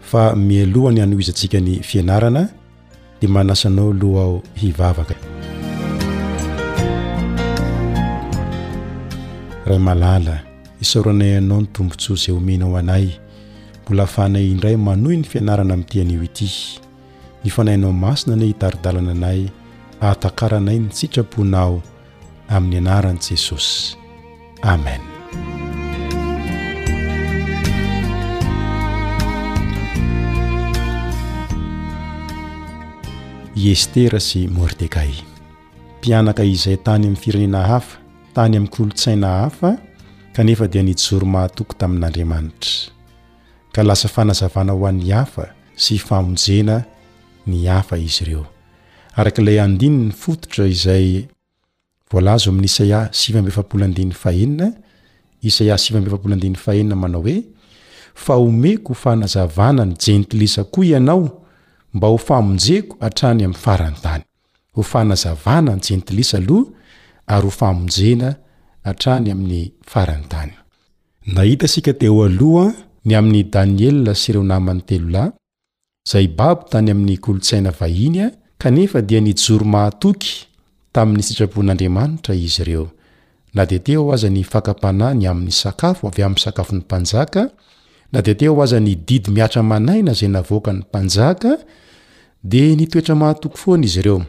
fa 0.08 0.34
mialohany 0.36 1.00
hanoizantsika 1.00 1.60
ny 1.60 1.78
fianarana 1.82 2.48
dia 3.20 3.28
manasanao 3.30 3.90
alohaao 3.90 4.42
hivavaka 4.54 5.14
raha 9.66 9.78
malala 9.80 10.40
isaroanayanao 10.80 11.60
ny 11.60 11.66
tombontso 11.72 12.14
zay 12.14 12.34
homenaho 12.34 12.76
anay 12.76 13.08
bola 13.86 14.02
afanay 14.02 14.50
indray 14.50 14.74
manohy 14.76 15.14
ny 15.16 15.22
fianarana 15.24 15.78
ami' 15.78 15.86
tianio 15.86 16.18
ity 16.26 16.50
nifanainao 17.46 17.92
masina 17.94 18.34
anay 18.34 18.50
hitaridalana 18.50 19.12
anay 19.14 19.40
atakaranay 20.10 20.78
nytsitraponao 20.82 21.74
amin'ny 22.56 22.76
anaran'i 22.82 23.22
jesosy 23.22 23.94
amen 24.72 25.02
i 33.54 33.64
estera 33.76 34.18
sy 34.28 34.40
mordekay 34.56 35.12
mpianaka 35.98 36.42
izay 36.52 36.74
tany 36.86 37.04
amin'ny 37.06 37.22
firenena 37.22 37.60
hafa 37.70 37.96
tany 38.34 38.52
amin'ny 38.56 38.72
kolontsaina 38.74 39.28
hafa 39.46 39.70
kanefa 40.36 40.64
dia 40.72 40.82
nijoro 40.82 41.26
mahatoko 41.34 41.72
tamin'andriamanitra 41.80 42.95
ka 43.76 43.84
lasa 43.84 44.08
fanazavana 44.08 44.72
ho 44.72 44.86
an'ny 44.88 45.10
hafa 45.12 45.50
sy 45.76 45.98
famonjena 46.00 46.76
ny 47.46 47.66
hafa 47.68 47.98
izy 48.00 48.22
ireo 48.24 48.44
arakailay 49.20 49.60
andiny 49.60 49.98
ny 50.08 50.14
fototra 50.16 50.64
izay 50.72 51.26
volazo 52.12 52.48
amin'ny 52.50 52.70
isaia 52.70 53.00
sibpold 53.12 54.08
fahenina 54.22 54.70
isaia 55.42 55.76
siaena 55.78 56.96
manao 56.96 57.20
hoe 57.26 57.36
faomeko 58.24 58.94
ho 58.94 58.98
fanazavana 59.04 59.84
ny 59.90 59.94
jentilisa 60.06 60.64
koa 60.64 60.84
ianao 60.84 61.42
mba 61.94 62.08
ho 62.08 62.16
famonjeko 62.18 62.96
atrany 63.00 63.44
amin'ny 63.44 63.60
farantany 63.62 64.24
ho 64.74 64.82
fanazavana 64.82 65.76
ny 65.76 65.80
jentilisa 65.82 66.38
aloha 66.38 66.72
ary 67.26 67.44
ho 67.44 67.50
famonjena 67.52 68.36
atrany 68.84 69.30
amin'ny 69.32 69.72
farantany 69.84 70.52
nahita 71.26 71.68
sika 71.68 71.92
te 71.92 72.08
o 72.08 72.24
aloha 72.24 72.85
ny 73.06 73.14
amin'ny 73.14 73.46
daniel 73.46 74.02
syireo 74.18 74.42
naman'ny 74.42 74.82
telolay 74.82 75.30
zay 76.02 76.26
babo 76.26 76.66
tany 76.66 76.90
amin'ny 76.90 77.14
kolotsaina 77.22 77.70
vahinya 77.70 78.30
kanefa 78.58 78.98
dia 79.02 79.22
nijoro 79.22 79.62
maatoky 79.62 80.50
tamin'ny 80.90 81.22
sitapon'andriamanitra 81.22 82.34
izy 82.34 82.62
ireo 82.66 82.90
na 83.54 83.62
de 83.70 83.78
teo 83.78 84.10
azanyy 84.10 84.42
'y 84.42 84.42
'y 84.42 84.50
de 84.50 84.58
yiay 84.58 84.74
ny 84.74 85.22
naa 90.26 91.34
de 92.52 92.62
ny 92.78 92.86
toera 92.90 93.14
mahatoky 93.14 93.56
foana 93.62 93.84
izy 93.86 94.00
ireo 94.02 94.20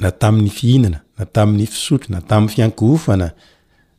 na 0.00 0.08
tamin'ny 0.20 0.50
fihinana 0.52 0.98
na 1.18 1.24
tamin'ny 1.24 1.64
fisotro 1.66 2.08
na 2.12 2.20
tamin'y 2.20 2.52
fiankofana 2.54 3.28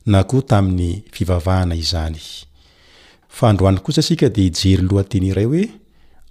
na 0.05 0.21
ko 0.29 0.41
tamin'ny 0.41 1.03
fivavahana 1.13 1.75
izany 1.75 2.21
fa 3.29 3.49
androany 3.53 3.79
kosa 3.85 4.01
sika 4.01 4.27
dia 4.33 4.49
ijery 4.49 4.83
lohateny 4.89 5.27
iray 5.31 5.45
hoe 5.49 5.63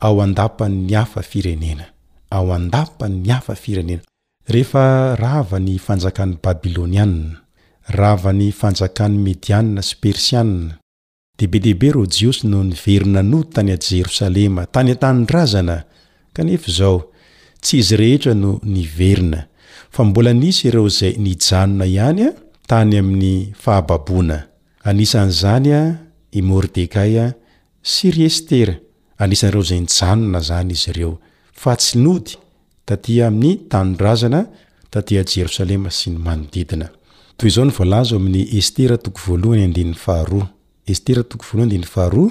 ao 0.01 0.22
andapa 0.22 0.68
ny 0.68 0.94
afa 0.96 1.22
firenena 1.22 1.86
ao 2.30 2.53
andapa 2.53 3.09
ny 3.09 3.30
afa 3.30 3.55
firenena 3.55 4.03
rehefa 4.53 5.14
ravany 5.22 5.74
fanjakan'ny 5.86 6.36
babilôniaa 6.42 7.14
ravany 7.99 8.46
fanjakan'ny 8.61 9.18
mediaa 9.26 9.82
sy 9.88 9.94
persiaa 10.01 10.51
deibedehibe 11.38 11.88
ro 11.96 12.03
jios 12.07 12.42
no 12.44 12.62
niverina 12.64 13.22
noty 13.22 13.51
tany 13.55 13.70
a 13.76 13.78
jerosalema 13.88 14.66
tany 14.66 14.90
an-tanindrazana 14.94 15.76
kanefa 16.34 16.66
izao 16.70 16.96
tsy 17.62 17.74
izy 17.80 17.94
rehetra 18.01 18.34
no 18.34 18.51
nyverina 18.74 19.46
fa 19.94 20.05
mbola 20.05 20.32
nisy 20.34 20.68
ireo 20.68 20.88
zay 20.88 21.14
ni 21.24 21.32
janona 21.46 21.84
ihany 21.86 22.22
a 22.28 22.30
tany 22.70 22.99
amin'ny 23.01 23.34
fahababona 23.62 24.38
anisan'zany 24.88 25.70
a 25.80 25.82
imordekay 26.37 27.33
siry 27.93 28.24
estera 28.31 28.74
anisanreo 29.22 29.62
zay 29.68 29.81
ntsanona 29.87 30.41
zany 30.49 30.70
izy 30.76 30.93
reo 30.99 31.12
fa 31.61 31.72
tsy 31.81 31.99
nody 32.05 32.33
tatia 32.89 33.22
amin'ny 33.31 33.68
tanrazana 33.72 34.41
tatiajerosalema 34.93 35.91
sy 35.99 36.11
ny 36.12 36.18
manodidina 36.26 36.89
toy 37.39 37.51
zao 37.55 37.64
ny 37.68 37.72
vlazamin'ny 37.79 38.43
estera 38.59 38.97
toko 39.05 39.20
aohnyd 39.35 39.76
ahaestetofahara 40.09 42.24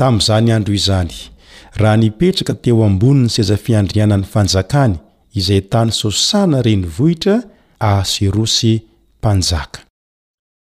tam'zany 0.00 0.50
androizany 0.58 1.16
rah 1.80 1.96
nipetraka 2.02 2.54
teo 2.62 2.82
ambonin'ny 2.90 3.30
seza 3.36 3.56
fiandrianan'ny 3.64 4.26
fanjakany 4.34 4.94
izay 5.40 5.62
tany 5.72 5.90
sosana 6.02 6.58
reny 6.66 6.82
vohitra 6.96 7.36
asero 7.80 8.44
sy 8.46 8.72
mna 9.22 9.89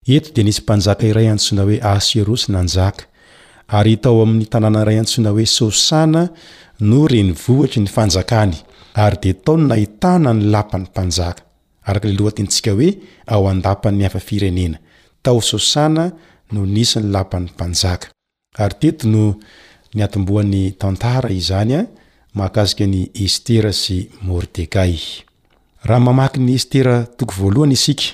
eto 0.06 0.30
de 0.34 0.42
nisy 0.42 0.60
mpanjaka 0.62 1.06
iray 1.06 1.28
antsoina 1.30 1.62
hoe 1.62 1.78
asierosin 1.82 2.54
anjaka 2.56 3.04
ary 3.68 3.96
tao 4.02 4.22
amin'ny 4.22 4.46
tanàna 4.52 4.82
iray 4.82 4.98
antsoina 4.98 5.30
hoe 5.30 5.46
sosana 5.46 6.22
no 6.88 7.06
reny 7.06 7.32
vohatry 7.42 7.80
ny 7.82 7.88
fanjakany 7.96 8.54
ary 8.94 9.16
de 9.22 9.32
tao 9.32 9.56
ny 9.56 9.64
nahitana 9.68 10.30
ny 10.34 10.42
lapa 10.52 10.76
n'ny 10.78 10.88
mpanjaka 10.90 11.42
araka 11.86 12.08
le 12.08 12.14
lohatintsika 12.18 12.70
hoe 12.72 12.88
ao 13.26 13.48
andapa'ny 13.48 14.04
afa 14.06 14.20
firenena 14.20 14.78
tao 15.22 15.40
sosana 15.40 16.04
no 16.52 16.60
nisy 16.66 16.98
ny 17.00 17.06
lapan'ny 17.14 17.46
mpanjaka 17.54 18.06
ay 18.62 18.72
teto 18.80 19.08
no 19.12 19.22
ny 19.94 20.00
atmboan'ny 20.06 20.72
tantara 20.80 21.30
izany 21.40 21.72
a 21.78 21.80
mahkasika 22.38 22.84
ny 22.86 23.00
estera 23.24 23.70
sy 23.82 23.96
mordegay 24.26 24.94
raha 25.88 26.00
mamaky 26.06 26.38
ny 26.40 26.52
estera 26.58 27.06
toko 27.18 27.32
valohany 27.42 27.74
isika 27.78 28.04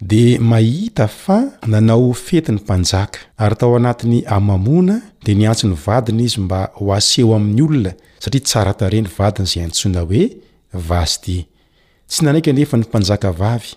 de 0.00 0.38
mahita 0.40 1.06
fa 1.08 1.52
nanao 1.66 2.12
fety 2.12 2.50
ny 2.52 2.58
mpanjaka 2.58 3.18
ary 3.38 3.56
tao 3.56 3.76
anatiny 3.76 4.24
amamona 4.26 5.00
de 5.24 5.34
ni 5.34 5.46
antso 5.46 5.68
ny 5.68 5.74
vadina 5.86 6.22
izy 6.22 6.40
mba 6.40 6.70
ho 6.74 6.92
aseho 6.94 7.34
amin'ny 7.36 7.62
olona 7.62 7.92
satria 8.20 8.40
tsara 8.42 8.74
tare 8.74 9.00
ny 9.02 9.08
vadiny 9.18 9.46
izay 9.46 9.62
antsoina 9.64 10.00
hoe 10.00 10.34
vazy 10.72 11.14
ity 11.16 11.46
tsy 12.08 12.22
nanaika 12.24 12.52
nefa 12.52 12.76
ny 12.76 12.82
mpanjaka 12.84 13.30
vavy 13.32 13.74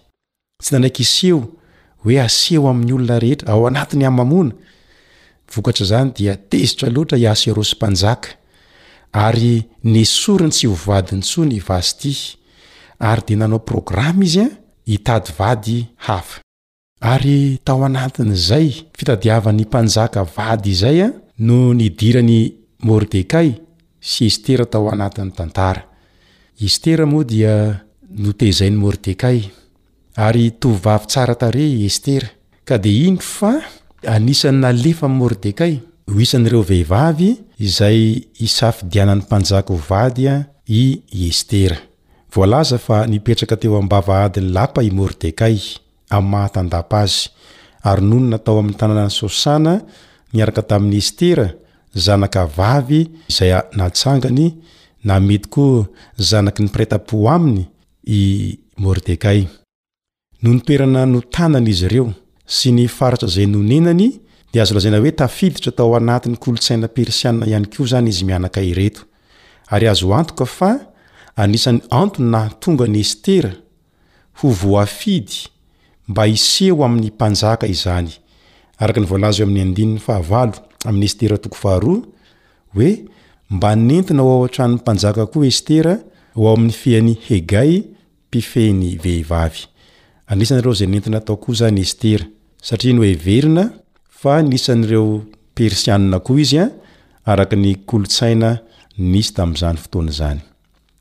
tsy 0.64 0.74
nanaiky 0.74 1.02
iseho 1.04 1.44
hoe 2.04 2.22
aseho 2.22 2.70
amin'ny 2.70 2.94
olona 2.94 3.20
rehetra 3.20 3.54
ao 3.54 3.68
anatiny 3.68 4.06
amamona 4.06 4.52
vokatra 5.56 5.86
zany 5.86 6.12
dia 6.18 6.36
tezitra 6.36 6.90
loatra 6.90 7.18
iasero 7.18 7.64
sy 7.64 7.76
mpanjaka 7.76 8.28
ary 9.14 9.68
ny 9.84 10.06
sorony 10.06 10.52
tsy 10.52 10.66
ho 10.68 10.74
vadiny 10.86 11.22
tsony 11.22 11.56
ivazy 11.56 11.94
ty 12.02 12.12
ary 13.00 13.22
de 13.28 13.36
nanao 13.36 13.60
programma 13.60 14.26
izya 14.26 14.50
itady 14.88 15.32
vady 15.38 15.86
hafa 16.06 16.42
ary 17.12 17.42
tao 17.66 17.80
anatin'zay 17.90 18.68
fitadiavan'ny 18.98 19.64
mpanjaka 19.70 20.22
vady 20.36 20.74
zay 20.82 20.98
a 21.02 21.06
ah, 21.08 21.12
no 21.48 21.60
nidirany 21.80 22.40
môrdekay 22.88 23.50
sy 24.10 24.22
estera 24.32 24.66
tao 24.74 24.88
anat'ytantar 24.96 25.78
esteraoa 26.68 27.24
di 27.30 27.38
noteza'y 28.24 28.72
mordeay 28.82 29.40
ary 30.28 30.46
tovavy 30.62 31.06
tsara 31.12 31.36
tare 31.42 31.66
estera 31.88 32.28
ka 32.68 32.76
de 32.84 32.92
indro 33.08 33.24
f 33.24 33.40
aisan'ny 34.14 34.62
nalefa 34.64 35.08
môrdekay 35.20 35.74
hoisan'n'reo 36.14 36.62
vehivavy 36.70 37.30
izay 37.68 38.00
isafidianan'ny 38.48 39.22
mpanjaka 39.26 39.72
o 39.76 39.80
vadya 39.90 40.34
ah, 40.38 40.44
i 40.82 41.04
estera 41.32 41.78
lazafa 42.36 43.08
nipetraka 43.08 43.58
teo 43.58 43.78
abavaadiny 43.78 44.50
lapa 44.54 44.84
i 44.84 44.90
môrdekay 44.92 45.58
am'ny 46.10 46.30
mahatandap 46.32 46.92
azy 46.94 47.30
ary 47.84 48.02
nonnatao 48.02 48.60
amin'ny 48.60 48.78
tanànanysosana 48.80 49.74
niaraka 50.34 50.62
tamin'nystera 50.62 51.48
zanaka 52.06 52.42
av 52.42 52.52
noyizy 61.70 62.00
o 62.04 62.12
sy 62.58 62.72
ny 62.72 62.88
fartra 62.88 63.28
zay 63.28 63.46
nonenany 63.46 64.20
de 64.54 64.62
azo 64.62 64.74
lazaina 64.76 64.98
hoe 65.00 65.12
tafiditra 65.22 65.72
tao 65.78 65.92
anati'ny 66.00 66.36
kolontsaina 66.44 66.88
persiana 66.98 67.44
ihany 67.50 67.66
ko 67.74 67.84
zany 67.92 68.10
izy 68.10 68.24
mianakaireto 68.26 69.02
yazok 69.82 70.32
anisan'ny 71.44 71.82
antony 72.02 72.30
nahtonga 72.36 72.88
ny 72.94 72.98
estera 73.06 73.52
hovoafidy 74.42 75.38
mba 76.08 76.24
iseo 76.36 76.78
amin'ny 76.88 77.10
mpanjaka 77.16 77.66
izany 77.74 78.10
araky 78.82 79.00
ny 79.04 79.08
voalazy 79.12 79.40
o 79.42 79.44
ami'ny 79.48 79.62
andininy 79.68 80.00
fahavalo 80.08 80.54
amin'ny 80.90 81.06
estera 81.12 81.38
toko 81.44 81.56
faharoa 81.64 82.00
e 82.88 83.06
mba 83.54 83.70
nentinaatanony 83.76 84.80
panakao 84.86 85.46
eeeoeiaya 85.46 85.98
akny 97.44 97.72
kolotsaina 97.90 98.50
nisy 99.12 99.32
tazany 99.38 99.78
ooanaany 99.96 100.42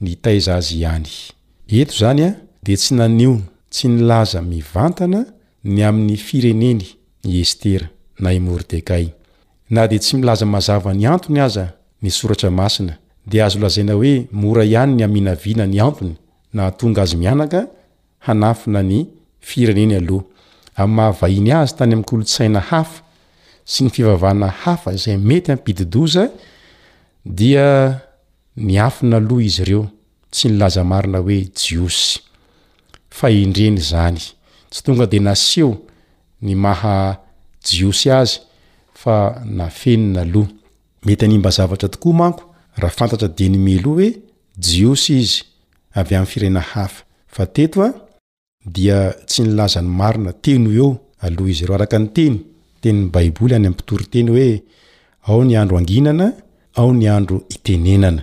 ny 0.00 0.16
taiza 0.20 0.54
azy 0.56 0.78
ihany 0.80 1.06
eto 1.68 1.94
zany 1.98 2.22
a 2.26 2.30
de 2.62 2.76
tsy 2.76 2.94
nanio 2.96 3.40
tsy 3.70 3.88
nilaza 3.88 4.42
mivantana 4.42 5.24
ny 5.64 5.80
amin'ny 5.84 6.16
fireneny 6.16 6.82
y 7.24 7.40
estera 7.40 7.88
na 8.18 8.30
mordea 8.40 9.00
na 9.70 9.86
de 9.88 9.98
tsy 9.98 10.16
milaza 10.16 10.44
mazava 10.46 10.92
ny 10.94 11.06
atony 11.08 11.40
az 11.40 11.56
ny 12.00 12.10
soratra 12.10 12.48
aina 12.48 12.98
de 13.26 13.42
az 13.44 13.54
lazaina 13.56 13.96
oe 13.96 14.26
mora 14.30 14.64
ihany 14.64 14.94
ny 14.96 15.02
ainana 15.02 15.64
ny 15.66 15.80
anyn 18.26 18.44
azana 18.44 18.82
yrenenyoh 19.56 20.22
amahvahny 20.76 21.52
azy 21.52 21.74
tany 21.76 21.92
amkolotsaina 21.94 22.60
haf 22.70 23.02
sy 23.64 23.84
ny 23.84 23.88
fivavahna 23.90 24.46
hafa 24.64 24.96
zay 24.96 25.16
mety 25.16 25.52
apididoza 25.52 26.28
dia 27.24 28.02
ny 28.64 28.78
afina 28.78 29.16
aloha 29.16 29.42
izy 29.44 29.60
ireo 29.62 29.84
tsy 30.32 30.48
nilaza 30.48 30.84
marina 30.84 31.18
hoe 31.18 31.40
jiosy 31.58 32.20
fahindreny 33.10 33.78
zany 33.80 34.18
tsy 34.70 34.80
tonga 34.84 35.06
de 35.06 35.18
na 35.18 35.34
seho 35.34 35.76
ny 36.42 36.54
maha 36.54 37.20
jiosy 37.66 38.10
azy 38.10 38.34
fa 39.00 39.14
nafenina 39.58 40.20
aloha 40.22 40.50
mety 41.04 41.24
anymba 41.24 41.50
zavatra 41.56 41.88
tokoa 41.88 42.14
manko 42.20 42.44
raha 42.80 42.96
fantatra 42.98 43.28
denimeloa 43.36 43.94
hoe 43.96 44.08
jiosy 44.66 45.14
izy 45.20 45.34
avy 45.98 46.14
amin'ny 46.16 46.28
firena 46.32 46.60
hafa 46.60 47.04
fa 47.34 47.44
teto 47.46 47.78
a 47.86 47.90
dia 48.74 48.98
tsy 49.28 49.42
nilazany 49.42 49.88
marina 50.00 50.32
teno 50.32 50.68
eo 50.80 50.90
aloha 51.24 51.50
izy 51.52 51.66
reo 51.66 51.74
arakany 51.76 52.06
teny 52.16 52.34
teny 52.82 52.98
baiboly 53.12 53.54
any 53.54 53.66
am'pitoryteny 53.66 54.28
hoe 54.32 54.62
ao 55.28 55.44
ny 55.44 55.54
andro 55.56 55.76
anginana 55.78 56.26
ao 56.76 56.90
ny 56.92 57.06
andro 57.16 57.36
itenenana 57.54 58.22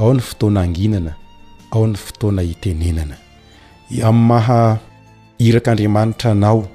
ao 0.00 0.14
ny 0.14 0.20
fotoana 0.20 0.60
anginana 0.60 1.14
ao 1.70 1.86
ny 1.86 1.94
fotoana 1.96 2.42
itenenana 2.42 3.14
amy 4.04 4.18
mahairak'andriamanitra 4.28 6.30
anao 6.30 6.68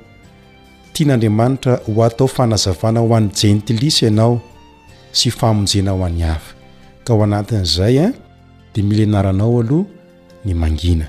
tian' 0.93 1.11
andriamanitra 1.11 1.80
hoatao 1.86 2.28
fanazavana 2.28 2.99
ho 2.99 3.15
an'ny 3.15 3.30
jentilis 3.34 4.03
ianao 4.03 4.41
sy 5.11 5.30
faea 5.32 5.91
hoan'ay 7.07 7.95
eh, 7.97 8.11
deinaanao 8.76 9.59
alohany 9.61 10.53
mangina 10.53 11.07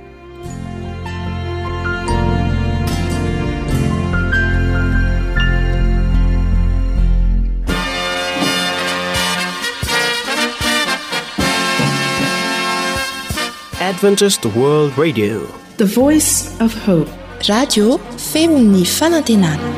adventised 13.90 14.44
world 14.56 14.92
radio 14.96 15.59
fhpe 15.86 17.06
radio 17.48 17.98
femo 18.18 18.58
ny 18.60 18.84
fanantenana 18.84 19.68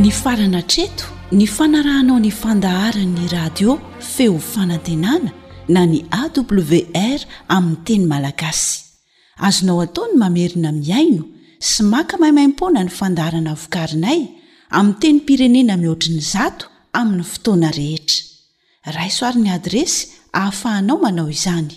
ny 0.00 0.10
farana 0.22 0.62
treto 0.72 1.04
ny 1.36 1.44
fanarahanao 1.56 2.16
ny 2.24 2.30
fandaharanny 2.32 3.26
radio 3.32 3.76
feo 4.00 4.38
fanantenana 4.38 5.28
na 5.68 5.84
ny 5.86 5.98
awr 6.10 7.20
aminy 7.52 7.76
teny 7.84 8.06
malagasy 8.08 8.82
azonao 9.38 9.80
ataony 9.84 10.14
mamerina 10.22 10.72
miaino 10.72 11.24
sy 11.60 11.82
maka 11.84 12.16
maimaimpona 12.18 12.80
ny 12.84 12.88
fandaharana 12.90 13.52
vokarinay 13.60 14.20
ami 14.72 14.94
teny 14.96 15.20
pirenena 15.28 15.76
mihoatriny 15.76 16.20
zato 16.24 16.66
aminny 16.96 17.24
fotoana 17.28 17.70
rehetra 17.76 18.24
raisoariny 18.96 19.50
adresy 19.52 20.08
hahafahanao 20.32 20.96
manao 20.98 21.28
izany 21.30 21.76